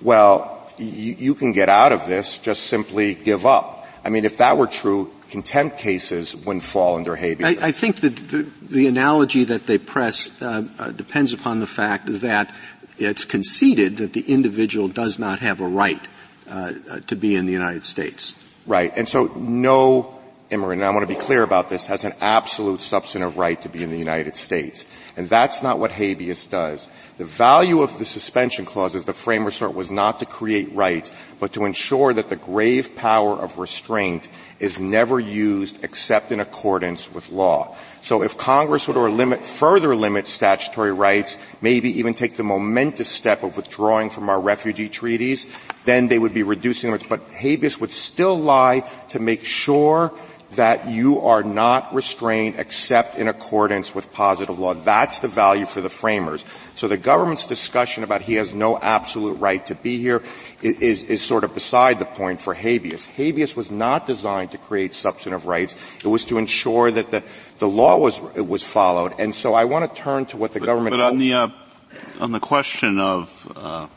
[0.00, 3.86] well, you, you can get out of this, just simply give up.
[4.04, 7.58] I mean, if that were true, contempt cases wouldn't fall under habeas.
[7.58, 11.66] I, I think that the, the, analogy that they press uh, uh, depends upon the
[11.66, 12.54] fact that
[12.96, 16.00] it's conceded that the individual does not have a right
[16.48, 18.42] uh, uh to be in the United States.
[18.66, 18.92] Right.
[18.96, 20.17] And so no
[20.50, 23.68] immigrant, and I want to be clear about this, has an absolute substantive right to
[23.68, 24.84] be in the United States.
[25.16, 26.86] And that's not what habeas does.
[27.18, 31.12] The value of the suspension clause as the framers saw was not to create rights,
[31.40, 34.28] but to ensure that the grave power of restraint
[34.60, 37.76] is never used except in accordance with law.
[38.02, 43.08] So if Congress would or limit, further limit statutory rights, maybe even take the momentous
[43.08, 45.46] step of withdrawing from our refugee treaties,
[45.84, 47.00] then they would be reducing them.
[47.08, 50.12] But habeas would still lie to make sure
[50.52, 54.74] that you are not restrained except in accordance with positive law.
[54.74, 56.44] That's the value for the framers.
[56.74, 60.22] So the government's discussion about he has no absolute right to be here
[60.62, 63.04] is, is sort of beside the point for habeas.
[63.04, 65.74] Habeas was not designed to create substantive rights.
[66.02, 67.22] It was to ensure that the,
[67.58, 69.14] the law was, was followed.
[69.18, 70.92] And so I want to turn to what the but, government.
[70.92, 71.48] But on the, uh,
[72.20, 73.88] on the question of, uh,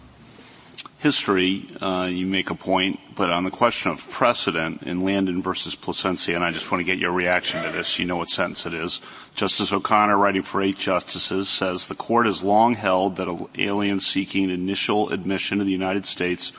[1.02, 5.74] history, uh, you make a point, but on the question of precedent in Landon versus
[5.74, 7.98] Plasencia, and I just want to get your reaction to this.
[7.98, 9.02] You know what sentence it is.
[9.34, 14.00] Justice O'Connor, writing for eight justices, says the court has long held that an alien
[14.00, 16.54] seeking initial admission to the United States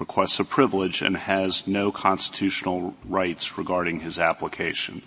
[0.00, 5.02] requests a privilege and has no constitutional rights regarding his application.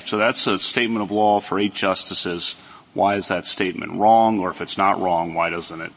[0.00, 2.56] So that's a statement of law for eight justices.
[2.94, 4.40] Why is that statement wrong?
[4.40, 5.92] Or if it's not wrong, why doesn't it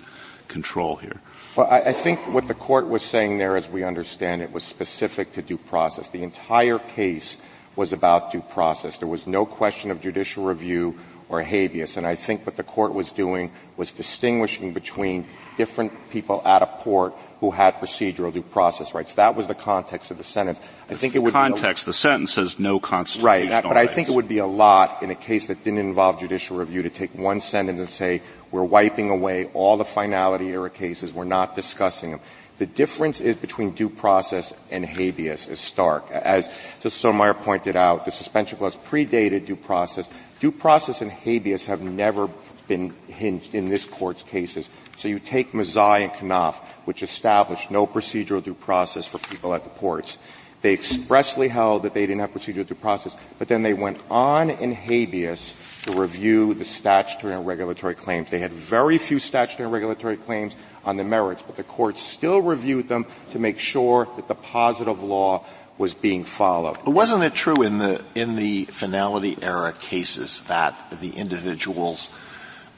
[0.48, 1.20] control here?
[1.58, 4.64] Well, I, I think what the court was saying there, as we understand it, was
[4.64, 6.10] specific to due process.
[6.10, 7.38] The entire case
[7.76, 8.99] was about due process.
[8.99, 10.99] There was no question of judicial review
[11.30, 11.97] or habeas.
[11.97, 15.26] And I think what the court was doing was distinguishing between
[15.58, 19.16] different people at a port who had procedural due process rights.
[19.16, 20.60] That was the context of the sentence.
[20.89, 21.86] I think it would context.
[21.86, 23.91] Be a, the sentence says no constitutional right, but rights.
[23.91, 26.84] I think it would be a lot in a case that didn't involve judicial review
[26.84, 31.14] to take one sentence and say we're wiping away all the finality era cases.
[31.14, 32.22] We're not discussing them.
[32.58, 36.10] The difference is between due process and habeas is stark.
[36.10, 36.47] As
[36.80, 40.10] Justice Sotomayor pointed out, the suspension clause predated due process.
[40.39, 42.28] Due process and habeas have never
[42.68, 44.70] been hinged in this court's cases.
[44.97, 46.55] So you take Mezei and Knauff,
[46.86, 50.18] which established no procedural due process for people at the ports.
[50.61, 54.49] They expressly held that they didn't have procedural due process, but then they went on
[54.49, 55.53] in habeas
[55.84, 58.32] to review the statutory and regulatory claims.
[58.32, 62.41] They had very few statutory and regulatory claims on the merits, but the court still
[62.41, 65.45] reviewed them to make sure that the positive law
[65.78, 66.78] was being followed.
[66.84, 72.09] But wasn't it true in the in the finality era cases that the individuals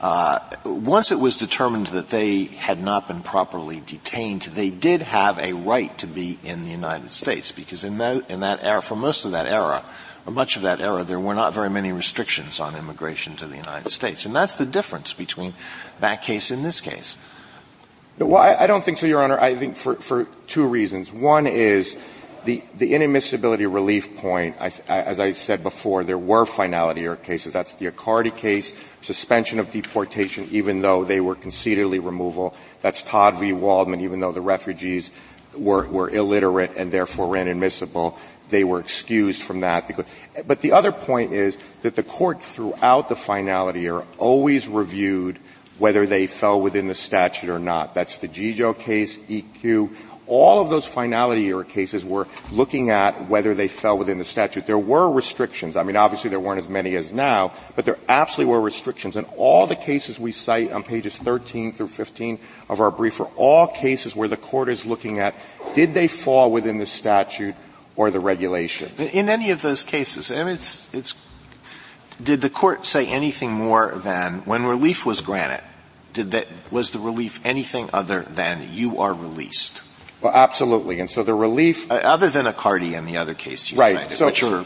[0.01, 5.37] uh, once it was determined that they had not been properly detained, they did have
[5.39, 8.95] a right to be in the United States because in that in that era, for
[8.95, 9.83] most of that era,
[10.25, 13.57] or much of that era, there were not very many restrictions on immigration to the
[13.57, 14.25] United States.
[14.25, 15.53] And that's the difference between
[15.99, 17.17] that case and this case.
[18.17, 19.39] Well, I, I don't think so, Your Honor.
[19.39, 21.11] I think for, for two reasons.
[21.11, 21.97] One is
[22.45, 27.53] the, the inadmissibility relief point, I, as I said before, there were finality error cases.
[27.53, 32.55] That's the Accardi case, suspension of deportation, even though they were concededly removal.
[32.81, 33.53] That's Tod v.
[33.53, 35.11] Waldman, even though the refugees
[35.57, 38.17] were, were illiterate and therefore inadmissible
[38.49, 39.87] they were excused from that.
[39.87, 40.05] Because,
[40.45, 45.39] but the other point is that the court throughout the finality year always reviewed
[45.77, 47.93] whether they fell within the statute or not.
[47.93, 49.95] That's the Gegiow case, Ekiu.
[50.29, 54.67] All of those finality year cases were looking at whether they fell within the statute.
[54.67, 55.75] There were restrictions.
[55.75, 59.15] I mean, obviously there weren't as many as now, but there absolutely were restrictions.
[59.15, 63.29] And all the cases we cite on pages 13 through 15 of our brief are
[63.35, 65.35] all cases where the court is looking at,
[65.73, 67.55] did they fall within the statute
[67.99, 68.89] or the regulation.
[69.11, 71.15] In any of those cases, I mean, it's, it's,
[72.23, 75.61] did the court say anything more than when relief was granted?
[76.13, 79.81] Did that was the relief anything other than you are released?
[80.21, 80.99] Well, absolutely.
[80.99, 84.17] And so the relief, uh, other than Accardi and the other case you right, cited,
[84.17, 84.65] so, which are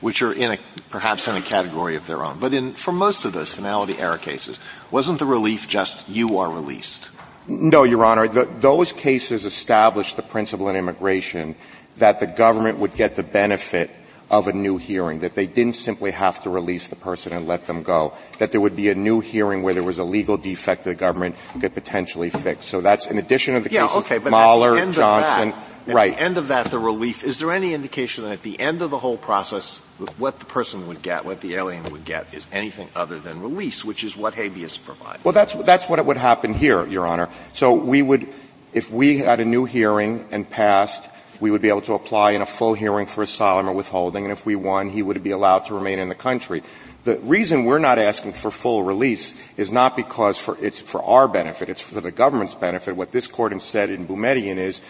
[0.00, 2.38] which are in a, perhaps in a category of their own.
[2.38, 4.58] But in, for most of those finality error cases,
[4.90, 7.10] wasn't the relief just you are released?
[7.46, 8.26] No, Your Honor.
[8.26, 11.54] The, those cases established the principle in immigration
[11.98, 13.90] that the government would get the benefit
[14.30, 17.66] of a new hearing, that they didn't simply have to release the person and let
[17.66, 20.84] them go, that there would be a new hearing where there was a legal defect
[20.84, 22.66] that the government could potentially fix.
[22.66, 25.48] So that's in addition to the yeah, cases okay, but Mahler, at the Johnson.
[25.48, 26.14] Of that, at right.
[26.14, 28.90] the end of that, the relief, is there any indication that at the end of
[28.90, 29.80] the whole process,
[30.18, 33.84] what the person would get, what the alien would get, is anything other than release,
[33.84, 35.24] which is what habeas provides?
[35.24, 37.30] Well, that's, that's what it would happen here, Your Honor.
[37.54, 38.28] So we would,
[38.72, 41.08] if we had a new hearing and passed,
[41.40, 44.32] we would be able to apply in a full hearing for asylum or withholding, and
[44.32, 46.62] if we won, he would be allowed to remain in the country.
[47.04, 51.28] The reason we're not asking for full release is not because for, it's for our
[51.28, 52.94] benefit, it's for the government's benefit.
[52.94, 54.82] What this court has said in Boumediene is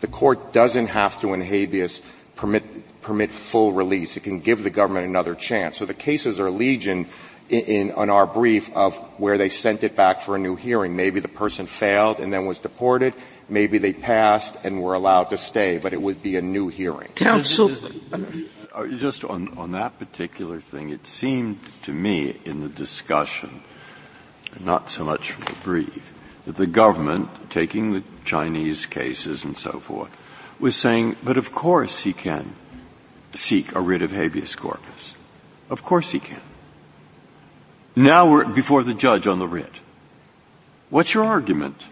[0.00, 2.02] the court doesn't have to in habeas
[2.36, 4.16] permit, permit full release.
[4.16, 5.78] It can give the government another chance.
[5.78, 7.06] So the cases are legion
[7.48, 10.96] in, on our brief of where they sent it back for a new hearing.
[10.96, 13.14] Maybe the person failed and then was deported.
[13.48, 17.08] Maybe they passed and were allowed to stay, but it would be a new hearing.
[17.14, 17.70] Counsel,
[18.72, 23.62] uh, just on, on that particular thing, it seemed to me in the discussion,
[24.60, 26.12] not so much from the brief,
[26.46, 30.10] that the government, taking the Chinese cases and so forth,
[30.58, 32.54] was saying, but of course he can
[33.34, 35.14] seek a writ of habeas corpus.
[35.70, 36.40] Of course he can.
[37.96, 39.72] Now we're before the judge on the writ.
[40.90, 41.86] What's your argument?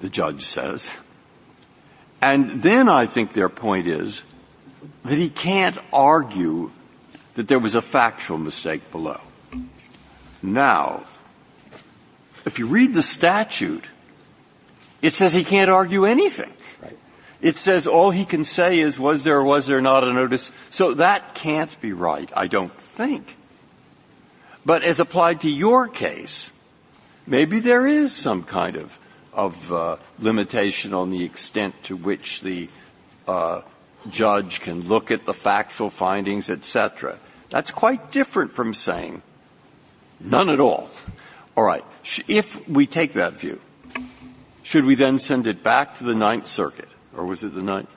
[0.00, 0.90] The judge says.
[2.20, 4.22] And then I think their point is
[5.04, 6.70] that he can't argue
[7.34, 9.20] that there was a factual mistake below.
[10.42, 11.04] Now,
[12.44, 13.84] if you read the statute,
[15.02, 16.52] it says he can't argue anything.
[16.82, 16.98] Right.
[17.40, 20.50] It says all he can say is was there or was there not a notice.
[20.70, 23.36] So that can't be right, I don't think.
[24.64, 26.50] But as applied to your case,
[27.26, 28.98] maybe there is some kind of
[29.32, 32.68] of uh, limitation on the extent to which the
[33.26, 33.62] uh,
[34.10, 37.18] judge can look at the factual findings, etc.
[37.50, 39.22] That's quite different from saying
[40.20, 40.90] none at all.
[41.56, 41.84] All right.
[42.28, 43.60] If we take that view,
[44.62, 46.88] should we then send it back to the Ninth Circuit?
[47.16, 47.94] Or was it the Ninth?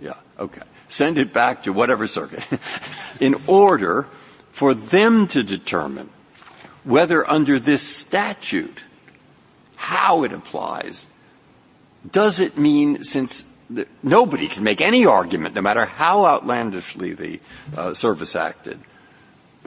[0.00, 0.62] Yeah, okay.
[0.88, 2.46] Send it back to whatever circuit
[3.20, 4.06] in order
[4.50, 6.10] for them to determine
[6.84, 8.82] whether under this statute,
[9.82, 11.08] how it applies,
[12.08, 17.40] does it mean since the, nobody can make any argument, no matter how outlandishly the
[17.76, 18.78] uh, service acted,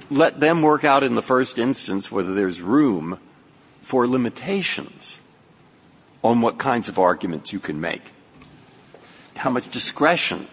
[0.10, 3.20] let them work out in the first instance whether there's room
[3.82, 5.20] for limitations
[6.24, 8.14] on what kinds of arguments you can make.
[9.36, 10.48] How much discretion.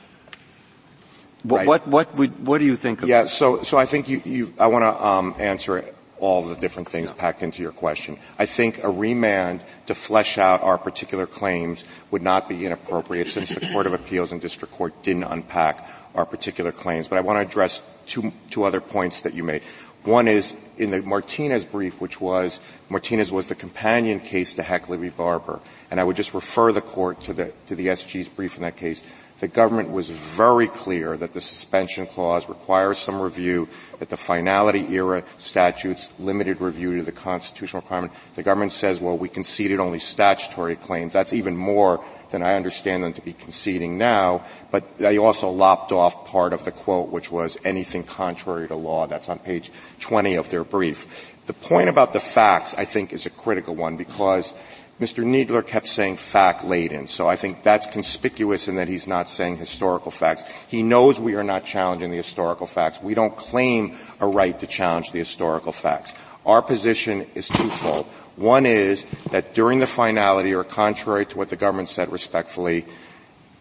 [1.45, 1.67] What, right.
[1.69, 4.55] what, what, would, what do you think of Yeah, so, so I think you, you
[4.59, 5.79] I want to um, answer
[6.23, 8.17] all the different things packed into your question.
[8.39, 13.49] I think a remand to flesh out our particular claims would not be inappropriate since
[13.49, 17.09] the Court of Appeals and District Court didn't unpack our particular claims.
[17.09, 19.63] But I want to address two, two other points that you made.
[20.05, 24.99] One is in the Martinez brief, which was Martinez was the companion case to Heikkila
[24.99, 25.09] v.
[25.11, 25.61] Barber,
[25.91, 28.77] and I would just refer the court to the to the SG's brief in that
[28.77, 29.03] case.
[29.43, 33.69] The government was very clear that the suspension clause requires some review,
[33.99, 38.13] that the finality era statutes limited review to the constitutional requirement.
[38.37, 41.13] The government says, well, we conceded only statutory claims.
[41.13, 45.91] That's even more than I understand them to be conceding now, but they also lopped
[45.91, 49.09] off part of the quote, which was anything contrary to law.
[49.09, 51.35] That's on page 20 of their brief.
[51.47, 54.55] The point about the facts, I think, is a critical one because
[55.03, 55.25] Mr.
[55.25, 59.57] Kneedler kept saying fact laden, so I think that's conspicuous in that he's not saying
[59.57, 60.45] historical facts.
[60.69, 63.03] He knows we are not challenging the historical facts.
[63.03, 66.15] We don't claim a right to challenge the historical facts.
[66.47, 68.07] Our position is twofold.
[68.37, 72.85] One is that during the finality, or contrary to what the government said respectfully,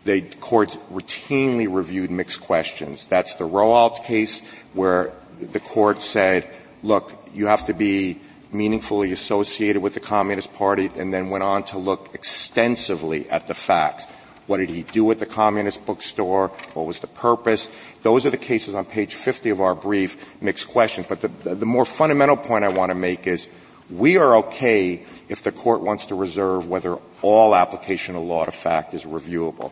[0.03, 3.07] the courts routinely reviewed mixed questions.
[3.07, 6.47] That's the Rowoldt case where the court said,
[6.83, 8.19] look, you have to be
[8.53, 13.53] meaningfully associated with the Communist Party and then went on to look extensively at the
[13.53, 14.05] facts.
[14.47, 16.49] What did he do at the communist bookstore?
[16.73, 17.69] What was the purpose?
[18.01, 21.07] Those are the cases on page 50 of our brief, mixed questions.
[21.07, 23.47] But the, the more fundamental point I want to make is
[23.89, 28.51] we are okay if the court wants to reserve whether all application of law to
[28.51, 29.71] fact is reviewable.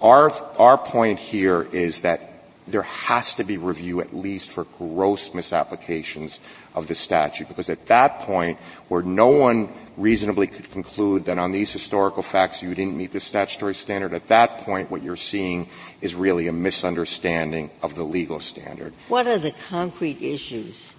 [0.00, 2.33] Our, our point here is that
[2.66, 6.40] there has to be review at least for gross misapplications
[6.74, 8.58] of the statute because at that point
[8.88, 13.20] where no one reasonably could conclude that on these historical facts you didn't meet the
[13.20, 15.68] statutory standard, at that point what you're seeing
[16.00, 18.92] is really a misunderstanding of the legal standard.
[19.08, 20.92] What are the concrete issues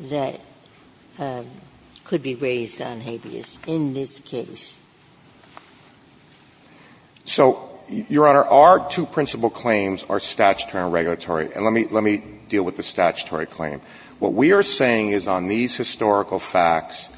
[0.00, 0.40] that
[1.18, 1.46] um,
[2.04, 4.78] could be raised on habeas in this case?
[7.24, 11.52] So, Your Honor, our two principal claims are statutory and regulatory.
[11.52, 13.82] And let me, let me deal with the statutory claim.
[14.18, 17.10] What we are saying is on these historical facts,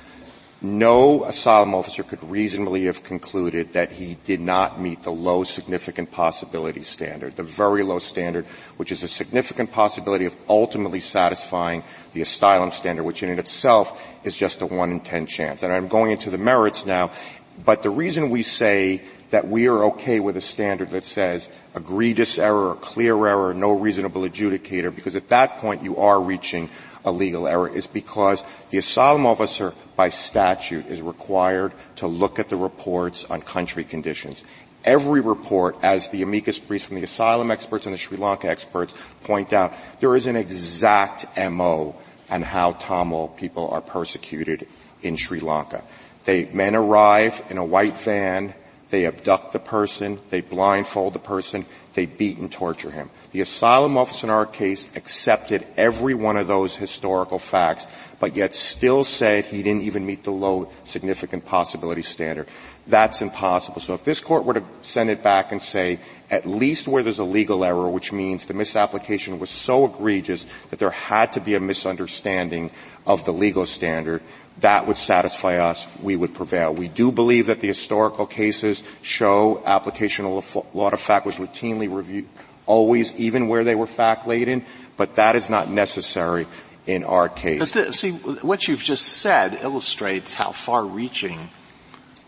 [0.60, 6.10] no asylum officer could reasonably have concluded that he did not meet the low significant
[6.10, 8.46] possibility standard, the very low standard,
[8.76, 14.08] which is a significant possibility of ultimately satisfying the asylum standard, which in and itself
[14.24, 15.62] is just a one in ten chance.
[15.62, 17.12] And I'm going into the merits now,
[17.64, 19.02] but the reason we say
[19.34, 23.72] that we are okay with a standard that says egregious error or clear error, no
[23.72, 26.70] reasonable adjudicator, because at that point you are reaching
[27.04, 32.48] a legal error is because the asylum officer by statute is required to look at
[32.48, 34.44] the reports on country conditions.
[34.84, 38.94] Every report, as the amicus briefs from the asylum experts and the Sri Lanka experts
[39.24, 41.96] point out, there is an exact MO
[42.30, 44.68] on how Tamil people are persecuted
[45.02, 45.82] in Sri Lanka.
[46.24, 48.54] They, men arrive in a white van,
[48.94, 53.10] they abduct the person, they blindfold the person, they beat and torture him.
[53.32, 57.88] The asylum officer in our case accepted every one of those historical facts,
[58.20, 62.46] but yet still said he didn't even meet the low significant possibility standard.
[62.86, 63.80] That's impossible.
[63.80, 65.98] So if this court were to send it back and say,
[66.30, 70.78] at least where there's a legal error, which means the misapplication was so egregious that
[70.78, 72.70] there had to be a misunderstanding
[73.06, 74.22] of the legal standard,
[74.60, 76.72] that would satisfy us, we would prevail.
[76.72, 81.94] We do believe that the historical cases show application of law to fact was routinely
[81.94, 82.28] reviewed,
[82.66, 84.64] always, even where they were fact laden,
[84.96, 86.46] but that is not necessary
[86.86, 87.72] in our case.
[87.72, 91.50] The, see, what you've just said illustrates how far reaching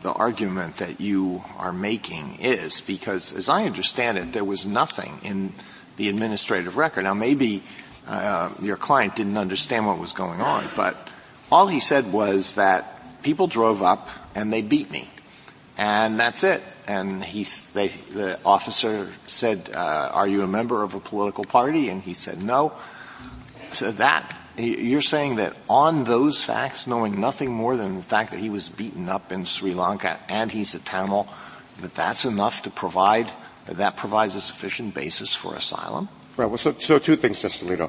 [0.03, 5.19] the argument that you are making is, because as I understand it, there was nothing
[5.23, 5.53] in
[5.97, 7.05] the administrative record.
[7.05, 7.63] Now maybe
[8.07, 11.09] uh, your client didn't understand what was going on, but
[11.51, 15.11] all he said was that people drove up and they beat me.
[15.77, 16.63] And that's it.
[16.87, 17.45] And he,
[17.75, 21.89] they, the officer said, uh, are you a member of a political party?
[21.89, 22.73] And he said no.
[23.73, 28.41] So that, you're saying that on those facts, knowing nothing more than the fact that
[28.41, 31.29] he was beaten up in Sri Lanka and he's a Tamil,
[31.81, 33.31] that that's enough to provide,
[33.67, 36.09] that provides a sufficient basis for asylum?
[36.37, 36.45] Right.
[36.45, 37.89] Well, so, so two things, Justice Alito.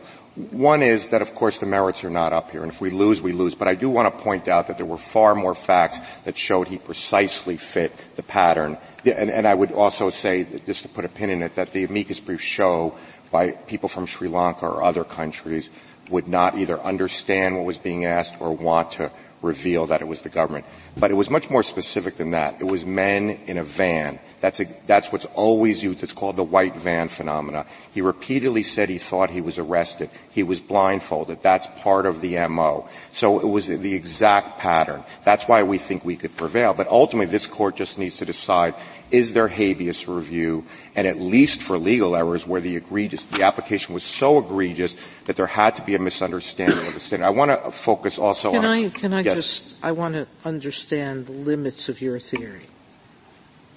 [0.54, 3.22] One is that, of course, the merits are not up here, and if we lose,
[3.22, 3.56] we lose.
[3.56, 6.70] But I do want to point out that there were far more facts that showed
[6.70, 8.78] he precisely fit the pattern.
[9.04, 11.84] And, and I would also say, just to put a pin in it, that the
[11.84, 12.96] amicus briefs show
[13.32, 15.70] by people from Sri Lanka or other countries
[16.10, 20.22] would not either understand what was being asked or want to reveal that it was
[20.22, 20.66] the government.
[20.98, 22.62] But it was much more specific than that.
[22.62, 24.20] It was men in a van.
[24.40, 26.04] That's, a, that's what's always used.
[26.04, 27.66] It's called the white van phenomena.
[27.92, 30.12] He repeatedly said he thought he was arrested.
[30.30, 31.42] He was blindfolded.
[31.42, 32.88] That's part of the MO.
[33.12, 35.04] So it was the exact pattern.
[35.24, 36.76] That's why we think we could prevail.
[36.76, 38.76] But ultimately, this court just needs to decide,
[39.10, 40.66] is there habeas review?
[40.96, 45.36] And at least for legal errors where the egregious, the application was so egregious that
[45.36, 47.26] there had to be a misunderstanding of the standard.
[47.26, 48.72] I want to focus also can on.
[48.72, 49.38] I, can I yes.
[49.38, 52.68] just, I want to understand the limits of your theory.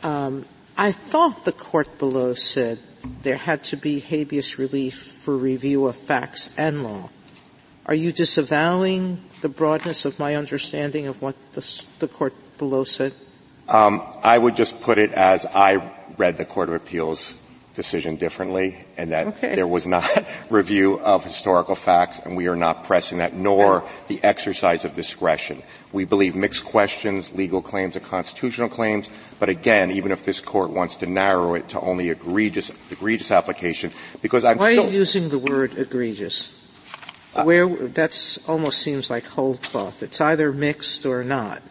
[0.03, 0.47] Um,
[0.77, 2.79] I thought the court below said
[3.23, 7.11] there had to be habeas relief for review of facts and law.
[7.87, 13.13] Are you disavowing the broadness of my understanding of what the, the court below said?
[13.69, 17.40] Um, I would just put it as I read the Court of Appeals
[17.75, 19.55] decision differently and that okay.
[19.55, 20.09] there was not
[20.51, 25.63] review of historical facts and we are not pressing that nor the exercise of discretion.
[25.93, 29.09] We believe mixed questions, legal claims and constitutional claims,
[29.39, 33.93] but again, even if this court wants to narrow it to only egregious, egregious application,
[34.23, 36.57] because I'm Why still, are you using the word egregious?
[37.35, 40.03] Uh, Where, that's almost seems like whole cloth.
[40.03, 41.63] It's either mixed or not.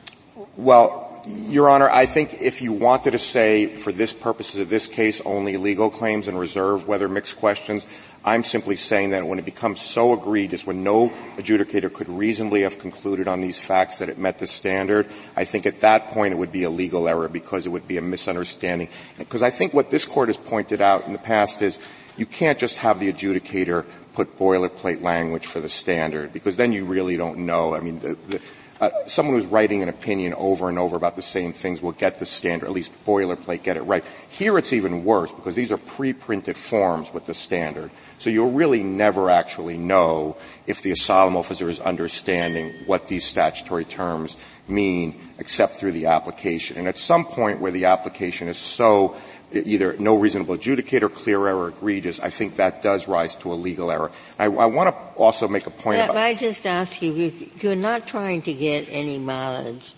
[0.55, 4.87] Well, your Honor, I think if you wanted to say, for this purposes of this
[4.87, 7.85] case, only legal claims and reserve whether mixed questions,
[8.23, 12.77] I'm simply saying that when it becomes so egregious, when no adjudicator could reasonably have
[12.77, 16.37] concluded on these facts that it met the standard, I think at that point it
[16.37, 18.89] would be a legal error because it would be a misunderstanding.
[19.17, 21.79] Because I think what this court has pointed out in the past is
[22.17, 26.83] you can't just have the adjudicator put boilerplate language for the standard because then you
[26.83, 27.73] really don't know.
[27.73, 28.41] I mean, the, the,
[28.79, 32.19] uh, someone who's writing an opinion over and over about the same things will get
[32.19, 34.03] the standard, at least boilerplate, get it right.
[34.29, 37.91] Here it's even worse because these are pre-printed forms with the standard.
[38.19, 43.85] So you'll really never actually know if the asylum officer is understanding what these statutory
[43.85, 46.77] terms mean except through the application.
[46.77, 49.15] And at some point where the application is so
[49.51, 53.91] either no reasonable adjudicator, clear error, egregious, I think that does rise to a legal
[53.91, 54.11] error.
[54.37, 56.17] I, I want to also make a point about.
[56.17, 59.93] I just ask you, you're not trying to get any mileage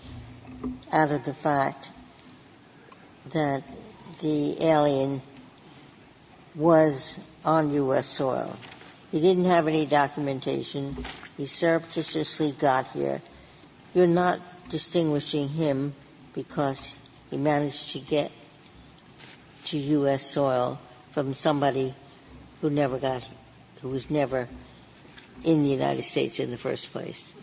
[0.92, 1.92] out of the fact
[3.34, 3.64] that
[4.22, 5.22] the alien
[6.56, 8.06] was on U.S.
[8.06, 8.56] soil.
[9.12, 11.04] He didn't have any documentation.
[11.38, 13.22] He surreptitiously got here.
[13.94, 14.40] You're not
[14.70, 15.94] distinguishing him
[16.34, 16.98] because
[17.30, 18.32] he managed to get
[19.72, 20.26] to U.S.
[20.26, 20.80] soil
[21.12, 21.96] from somebody
[22.60, 23.26] who never got,
[23.82, 24.50] who was never
[25.46, 27.34] in the United States in the first place.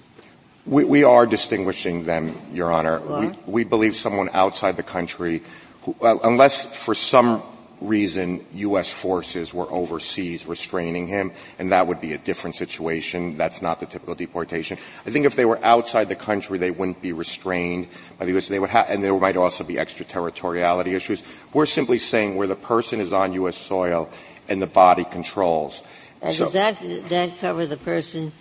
[0.67, 3.01] We, we are distinguishing them, Your Honor.
[3.01, 5.43] We, we believe someone outside the country,
[5.83, 7.43] who, uh, unless for some
[7.81, 8.91] reason U.S.
[8.91, 13.37] forces were overseas restraining him, and that would be a different situation.
[13.37, 14.79] That's not the typical deportation.
[15.07, 18.49] I think if they were outside the country, they wouldn't be restrained by the U.S.
[18.49, 21.23] They would ha- and there might also be extraterritoriality issues.
[21.53, 23.57] We're simply saying where the person is on U.S.
[23.57, 24.11] soil
[24.49, 25.83] and the body controls.
[26.23, 28.33] And So- does that, that cover the person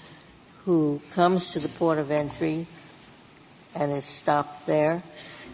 [0.66, 2.68] who comes to the port of entry
[3.76, 5.04] and is stopped there?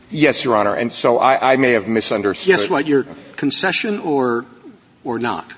[0.10, 0.76] Yes, Your Honor.
[0.76, 2.47] And so I, I may have misunderstood.
[2.47, 4.45] Yes, what, your concession or,
[5.04, 5.51] or not?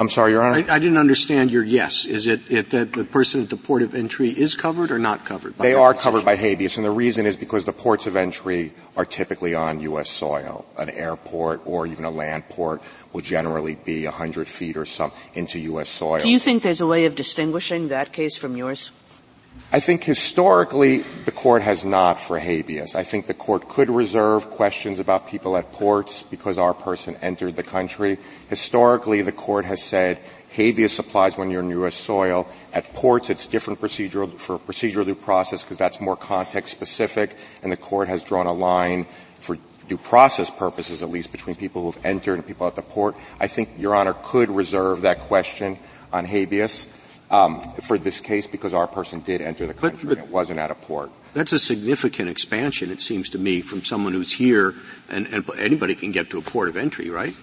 [0.00, 0.70] I'm sorry, Your Honor.
[0.70, 2.04] I, I didn't understand your yes.
[2.04, 5.24] Is it, it that the person at the port of entry is covered or not
[5.24, 5.58] covered?
[5.58, 6.12] by They are concession?
[6.12, 9.80] covered by habeas, and the reason is because the ports of entry are typically on
[9.80, 10.08] U.S.
[10.08, 10.64] soil.
[10.76, 12.80] An airport or even a land port
[13.12, 15.88] will generally be 100 feet or some into U.S.
[15.88, 16.20] soil.
[16.20, 18.92] Do you think there's a way of distinguishing that case from yours?
[19.70, 22.94] I think historically the court has not for habeas.
[22.94, 27.54] I think the court could reserve questions about people at ports because our person entered
[27.54, 28.16] the country.
[28.48, 30.20] Historically the court has said
[30.52, 31.96] habeas applies when you're in U.S.
[31.96, 32.48] soil.
[32.72, 37.70] At ports it's different procedural, for procedural due process because that's more context specific and
[37.70, 39.04] the court has drawn a line
[39.38, 43.16] for due process purposes at least between people who've entered and people at the port.
[43.38, 45.78] I think Your Honor could reserve that question
[46.10, 46.86] on habeas
[47.30, 50.32] um, for this case because our person did enter the But- country but- and it
[50.32, 51.10] wasn't at a port.
[51.34, 54.74] That's a significant expansion, it seems to me, from someone who's here,
[55.10, 57.34] and, and anybody can get to a port of entry, right?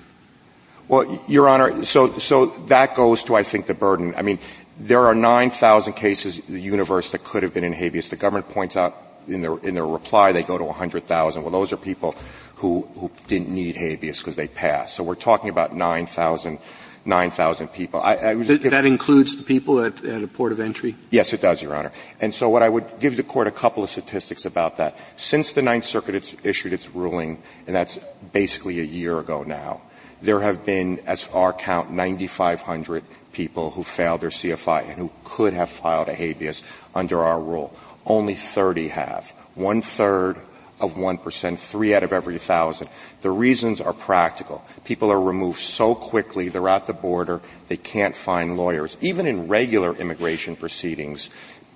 [0.87, 4.13] Well, Your Honor, so, so that goes to, I think, the burden.
[4.15, 4.39] I mean,
[4.79, 8.09] there are 9,000 cases in the universe that could have been in habeas.
[8.09, 8.95] The government points out
[9.27, 11.41] in their, in their reply they go to 100,000.
[11.41, 12.15] Well, those are people
[12.55, 14.95] who, who didn't need habeas because they passed.
[14.95, 16.59] So we're talking about 9,000,
[17.05, 18.01] 9,000 people.
[18.01, 20.95] I, I was That, that includes the people at, at a port of entry?
[21.11, 21.91] Yes, it does, Your Honor.
[22.19, 24.97] And so what I would give the court a couple of statistics about that.
[25.15, 27.99] Since the Ninth Circuit issued its ruling, and that's
[28.33, 29.81] basically a year ago now,
[30.21, 35.53] there have been, as our count, 9,500 people who failed their CFI and who could
[35.53, 36.63] have filed a habeas
[36.95, 37.77] under our rule.
[38.05, 39.31] Only 30 have.
[39.53, 40.37] One third
[40.79, 42.89] of 1%, three out of every thousand.
[43.21, 44.63] The reasons are practical.
[44.83, 48.97] People are removed so quickly, they're at the border, they can't find lawyers.
[49.01, 51.29] Even in regular immigration proceedings,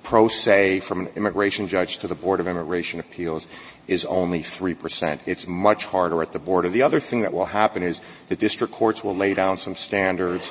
[0.04, 3.48] pro se from an immigration judge to the Board of Immigration Appeals
[3.88, 5.20] is only 3%.
[5.26, 6.70] It's much harder at the border.
[6.70, 10.50] The other thing that will happen is the district courts will lay down some standards.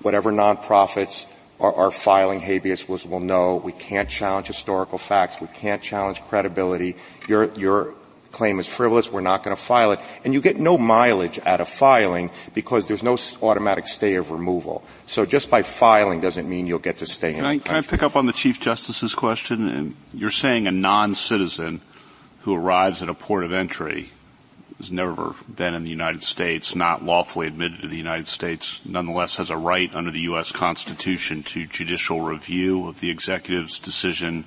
[0.00, 1.26] Whatever nonprofits
[1.62, 5.40] are, filing habeas was will know we can't challenge historical facts.
[5.40, 6.96] We can't challenge credibility.
[7.28, 7.94] Your, your
[8.32, 9.12] claim is frivolous.
[9.12, 10.00] We're not going to file it.
[10.24, 14.82] And you get no mileage out of filing because there's no automatic stay of removal.
[15.06, 17.76] So just by filing doesn't mean you'll get to stay Can in I, the can
[17.76, 19.96] I pick up on the Chief Justice's question?
[20.12, 21.80] You're saying a non-citizen
[22.40, 24.10] who arrives at a port of entry
[24.82, 29.36] has never been in the United States, not lawfully admitted to the United States, nonetheless
[29.36, 30.50] has a right under the U.S.
[30.50, 34.44] Constitution to judicial review of the executive's decision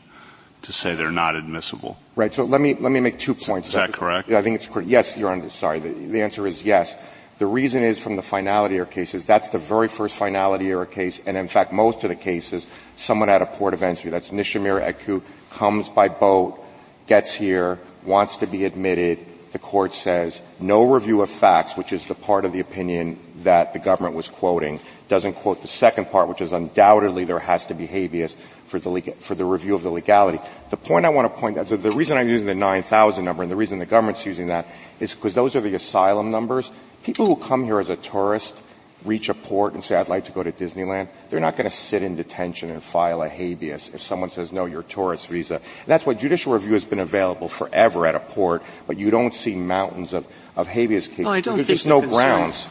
[0.61, 1.97] to say they're not admissible.
[2.17, 2.33] Right.
[2.33, 3.69] So let me let me make two points.
[3.69, 4.29] Is that correct?
[4.29, 4.89] I think it's correct.
[4.89, 5.49] Yes, Your Honor.
[5.49, 5.79] Sorry.
[5.79, 6.93] The, the answer is yes.
[7.37, 9.25] The reason is from the finality error cases.
[9.25, 12.67] That's the very first finality error case, and in fact, most of the cases,
[12.97, 14.11] someone at a port of entry.
[14.11, 15.21] That's Nishimura Ekiu
[15.51, 16.59] comes by boat,
[17.07, 19.19] gets here, wants to be admitted.
[19.55, 23.71] The court says no review of facts, which is the part of the opinion that
[23.71, 27.73] the government was quoting, doesn't quote the second part, which is undoubtedly there has to
[27.73, 28.35] be habeas
[28.67, 30.39] for the, for the review of the legality.
[30.71, 33.49] The point I want to point out, the reason I'm using the 9,000 number and
[33.49, 34.67] the reason the government's using that
[34.99, 36.69] is because those are the asylum numbers.
[37.03, 38.61] People who come here as a tourist
[39.05, 41.75] reach a port and say, I'd like to go to Disneyland, they're not going to
[41.75, 45.55] sit in detention and file a habeas if someone says, no, you're a tourist visa.
[45.55, 49.33] And that's why judicial review has been available forever at a port, but you don't
[49.33, 51.25] see mountains of, of habeas cases.
[51.25, 52.67] No, I don't There's think just the no concern- grounds.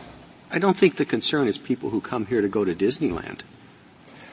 [0.50, 3.40] I don't think the concern is people who come here to go to Disneyland.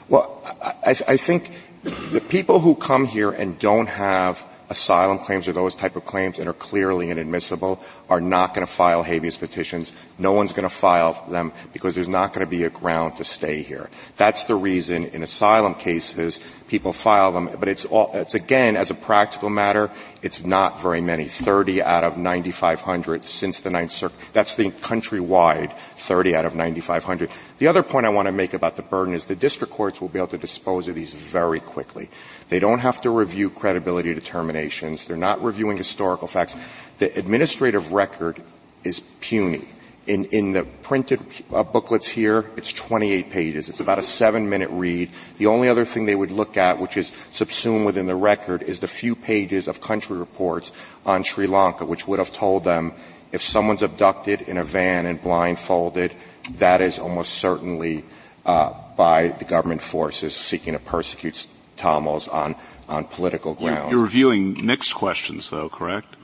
[0.07, 0.41] Well,
[0.85, 1.49] I I think
[1.83, 6.39] the people who come here and don't have asylum claims or those type of claims
[6.39, 9.91] and are clearly inadmissible are not going to file habeas petitions.
[10.17, 13.25] No one's going to file them because there's not going to be a ground to
[13.25, 13.89] stay here.
[14.15, 16.39] That's the reason in asylum cases
[16.71, 19.91] people file them, but it's all, it's again, as a practical matter,
[20.21, 21.27] it's not very many.
[21.27, 24.17] 30 out of 9,500 since the Ninth Circuit.
[24.31, 27.29] That's the countrywide 30 out of 9,500.
[27.57, 30.07] The other point I want to make about the burden is the district courts will
[30.07, 32.09] be able to dispose of these very quickly.
[32.47, 35.07] They don't have to review credibility determinations.
[35.07, 36.55] They're not reviewing historical facts.
[36.99, 38.41] The administrative record
[38.85, 39.67] is puny.
[40.07, 41.21] In, in the printed
[41.53, 43.69] uh, booklets here, it's 28 pages.
[43.69, 45.11] It's about a seven minute read.
[45.37, 48.79] The only other thing they would look at, which is subsumed within the record, is
[48.79, 50.71] the few pages of country reports
[51.05, 52.93] on Sri Lanka, which would have told them
[53.31, 56.13] if someone's abducted in a van and blindfolded,
[56.57, 58.03] that is almost certainly
[58.45, 61.47] uh, by the government forces seeking to persecute
[61.77, 62.55] Tamils on,
[62.89, 63.91] on political grounds.
[63.91, 66.15] You're reviewing mixed questions, though, correct?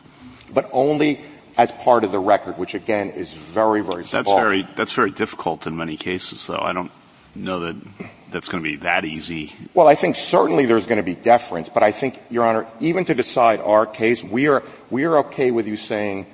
[0.53, 1.21] But only
[1.57, 4.23] as part of the record, which again is very, very small.
[4.23, 6.59] That's very, that's very difficult in many cases, though.
[6.59, 6.91] I don't
[7.35, 7.75] know that
[8.31, 9.53] that's going to be that easy.
[9.73, 13.05] Well, I think certainly there's going to be deference, but I think, Your Honor, even
[13.05, 16.27] to decide our case, we are, we are okay with you saying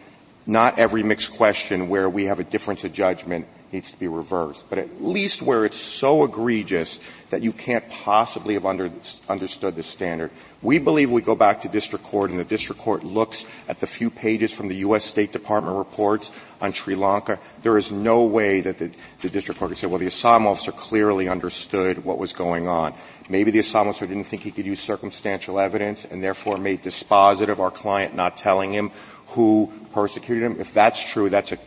[0.46, 4.64] not every mixed question where we have a difference of judgment needs to be reversed,
[4.70, 7.00] but at least where it's so egregious
[7.32, 8.92] that you can't possibly have under,
[9.28, 10.32] understood the standard.
[10.64, 13.86] We believe we go back to district court and the district court looks at the
[13.86, 15.04] few pages from the U.S.
[15.04, 17.38] State Department reports on Sri Lanka.
[17.64, 18.90] There is no way that the,
[19.20, 22.94] the district court could say, well, the asylum officer clearly understood what was going on.
[23.28, 27.60] Maybe the asylum officer didn't think he could use circumstantial evidence and therefore made dispositive
[27.60, 28.92] our client not telling him
[29.28, 30.62] who persecuted him.
[30.62, 31.58] If that's true, that's a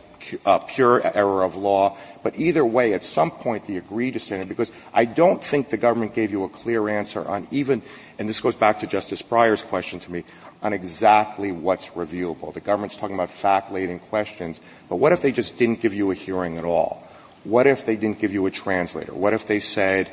[0.45, 1.97] uh, pure error of law.
[2.23, 6.13] But either way, at some point, the egregious standard, because I don't think the government
[6.13, 7.81] gave you a clear answer on even,
[8.19, 10.23] and this goes back to Justice Breyer's question to me,
[10.61, 12.53] on exactly what's reviewable.
[12.53, 14.59] The government's talking about fact-laden questions,
[14.89, 17.03] but what if they just didn't give you a hearing at all?
[17.43, 19.13] What if they didn't give you a translator?
[19.13, 20.11] What if they said,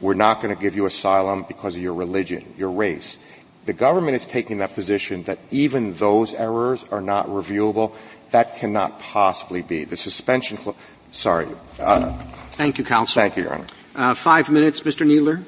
[0.00, 3.18] we're not going to give you asylum because of your religion, your race?
[3.64, 7.94] The government is taking that position that even those errors are not reviewable.
[8.32, 9.84] That cannot possibly be.
[9.84, 10.76] The suspension, cl-
[11.12, 11.48] sorry.
[11.78, 12.12] Uh,
[12.52, 13.20] thank you, counsel.
[13.20, 13.66] Thank you, Your Honor.
[13.94, 15.06] Uh, five minutes, Mr.
[15.06, 15.44] Kneedler.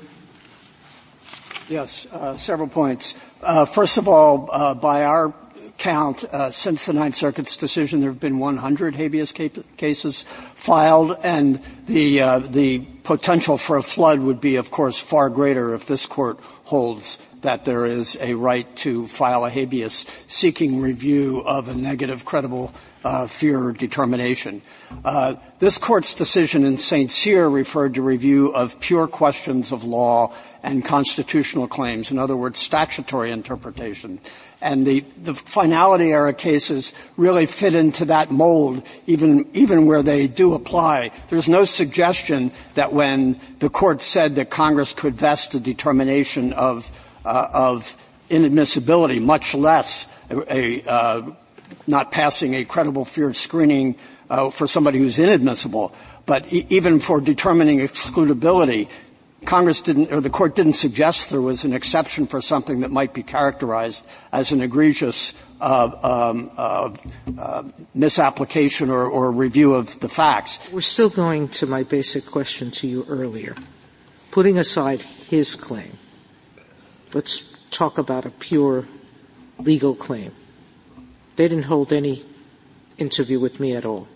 [1.68, 3.14] Yes, uh, several points.
[3.43, 5.32] Uh, first of all, uh, by our
[5.78, 10.24] count, uh, since the Ninth Circuit's decision, there have been 100 habeas cases
[10.55, 15.74] filed, and the uh, the potential for a flood would be, of course, far greater
[15.74, 21.41] if this court holds that there is a right to file a habeas seeking review
[21.41, 22.75] of a negative credible
[23.05, 24.63] uh, fear determination.
[25.05, 27.11] Uh, this court's decision in St.
[27.11, 32.59] Cyr referred to review of pure questions of law and constitutional claims, in other words,
[32.59, 34.19] statutory interpretation.
[34.63, 40.27] And the, the finality era cases really fit into that mold, even, even where they
[40.27, 41.11] do apply.
[41.29, 46.91] There's no suggestion that when the court said that Congress could vest a determination of
[47.25, 47.97] of
[48.31, 51.22] inadmissibility, much less uh,
[51.87, 53.97] not passing a credible fear screening
[54.31, 55.95] uh, for somebody who's inadmissible.
[56.27, 58.89] But even for determining excludability,
[59.45, 63.12] Congress didn't, or the court didn't suggest there was an exception for something that might
[63.12, 66.95] be characterized as an egregious uh, um, uh,
[67.39, 67.62] uh,
[67.95, 70.59] misapplication or, or, review of the facts.
[70.72, 73.55] We're still going to my basic question to you earlier.
[74.31, 75.93] Putting aside his claim,
[77.15, 78.87] Let's talk about a pure
[79.59, 80.33] legal claim.
[81.37, 82.25] They didn't hold any
[82.99, 84.09] interview with me at all.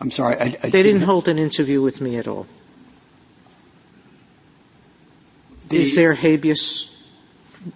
[0.00, 0.36] I'm sorry.
[0.36, 2.46] I, I they didn't hold an interview with me at all.
[5.68, 6.96] The, Is there habeas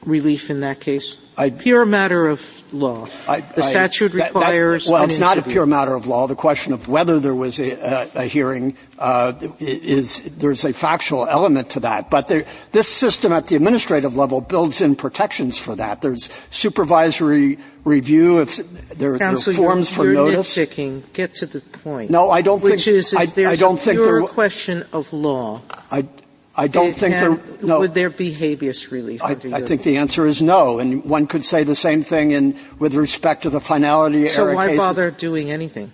[0.04, 1.16] relief in that case?
[1.36, 2.40] I, pure matter of
[2.72, 3.08] law.
[3.26, 4.84] I, the statute I, requires.
[4.84, 6.26] That, that, well, it's not a pure matter of law.
[6.26, 11.26] The question of whether there was a, a, a hearing uh, is there's a factual
[11.26, 12.10] element to that.
[12.10, 16.02] But there, this system at the administrative level builds in protections for that.
[16.02, 18.40] There's supervisory review.
[18.40, 18.56] If
[18.90, 20.56] there, Counsel, there are forms you're, for you're notice.
[20.56, 21.12] Nitpicking.
[21.12, 22.10] Get to the point.
[22.10, 22.96] No, I don't Which think.
[22.96, 25.62] is, if I, I don't a think pure there, question of law.
[25.90, 26.06] I,
[26.54, 27.80] I don't think there, no.
[27.80, 29.22] Would there be habeas relief?
[29.22, 32.58] I, I think the answer is no, and one could say the same thing in,
[32.78, 34.78] with respect to the finality so why cases.
[34.78, 35.92] bother doing anything?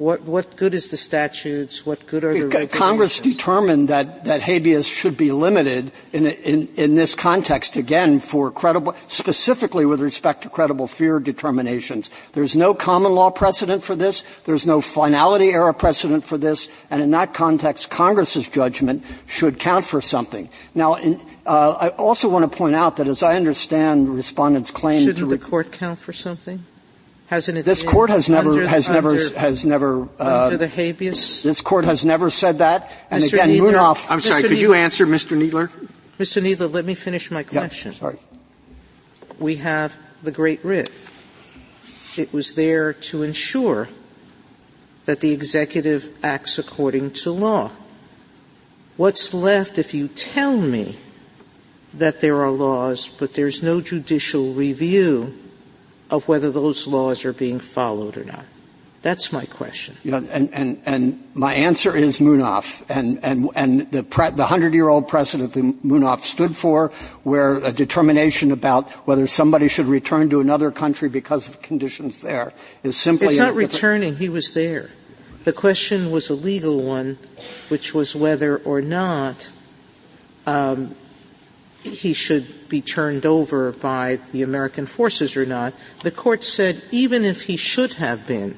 [0.00, 1.84] What, what good is the statutes?
[1.84, 2.72] What good are the regulations?
[2.72, 8.50] Congress determined that, that habeas should be limited in, in, in this context again for
[8.50, 12.10] credible, specifically with respect to credible fear determinations.
[12.32, 14.24] There's no common law precedent for this.
[14.44, 16.70] There's no finality era precedent for this.
[16.90, 20.48] And in that context, Congress's judgment should count for something.
[20.74, 25.00] Now, in, uh, I also want to point out that as I understand respondents' claim
[25.00, 26.64] Shouldn't to the court count for something?
[27.30, 27.64] Hasn't it?
[27.64, 31.44] This court has never under, has under, never has never uh, under the habeas.
[31.44, 32.90] This court has never said that.
[33.08, 33.34] And Mr.
[33.34, 34.04] again, Kneedler, Munaf.
[34.10, 34.42] I'm sorry.
[34.42, 34.48] Mr.
[34.48, 35.38] Could you answer, Mr.
[35.38, 35.68] Kneedler?
[36.18, 36.42] Mr.
[36.42, 37.92] Kneedler, let me finish my question.
[37.92, 38.18] Yeah, sorry.
[39.38, 40.90] We have the Great Writ.
[42.18, 43.88] It was there to ensure
[45.04, 47.70] that the executive acts according to law.
[48.96, 50.98] What's left if you tell me
[51.94, 55.39] that there are laws, but there's no judicial review
[56.10, 58.44] of whether those laws are being followed or not?
[59.02, 59.96] That's my question.
[60.02, 65.08] Yeah, and, and, and my answer is Munaf, and, and, and the, pre- the hundred-year-old
[65.08, 66.88] precedent that Munaf stood for,
[67.22, 72.52] where a determination about whether somebody should return to another country because of conditions there
[72.82, 73.28] is simply.
[73.28, 74.16] It's not returning.
[74.16, 74.90] He was there.
[75.44, 77.18] The question was a legal one,
[77.70, 79.50] which was whether or not
[80.46, 80.94] um,
[81.82, 85.74] he should be turned over by the American forces or not.
[86.02, 88.56] The court said even if he should have been,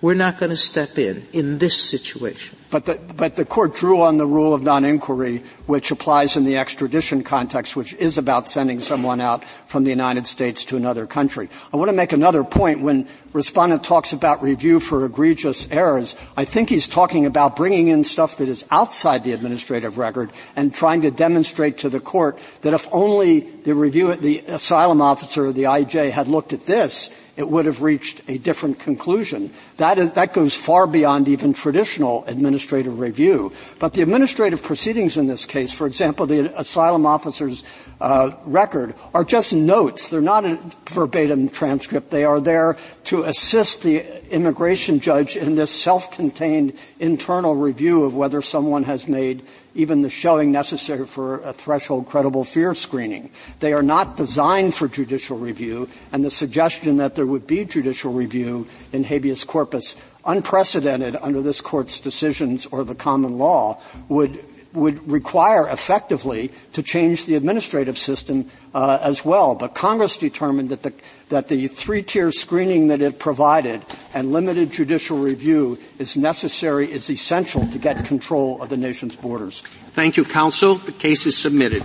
[0.00, 2.57] we're not going to step in in this situation.
[2.70, 6.58] But the, but the court drew on the rule of non-inquiry, which applies in the
[6.58, 11.48] extradition context, which is about sending someone out from the United States to another country.
[11.72, 12.82] I want to make another point.
[12.82, 18.04] When respondent talks about review for egregious errors, I think he's talking about bringing in
[18.04, 22.74] stuff that is outside the administrative record and trying to demonstrate to the court that
[22.74, 27.08] if only the review, the asylum officer or the IJ had looked at this,
[27.38, 29.54] it would have reached a different conclusion.
[29.76, 32.24] That, is, that goes far beyond even traditional
[32.58, 33.52] administrative review.
[33.78, 37.62] But the administrative proceedings in this case, for example, the asylum officer's
[38.00, 40.08] uh, record, are just notes.
[40.08, 42.10] They're not a verbatim transcript.
[42.10, 44.02] They are there to assist the
[44.34, 49.42] immigration judge in this self-contained internal review of whether someone has made
[49.74, 53.30] even the showing necessary for a threshold credible fear screening.
[53.60, 58.12] They are not designed for judicial review, and the suggestion that there would be judicial
[58.12, 59.96] review in habeas corpus,
[60.28, 64.38] unprecedented under this court's decisions or the common law, would
[64.74, 69.54] would require effectively to change the administrative system uh, as well.
[69.54, 70.92] But Congress determined that the
[71.30, 73.82] that the three-tier screening that it provided
[74.14, 79.62] and limited judicial review is necessary, is essential to get control of the nation's borders.
[79.92, 80.74] Thank you, counsel.
[80.76, 81.84] The case is submitted.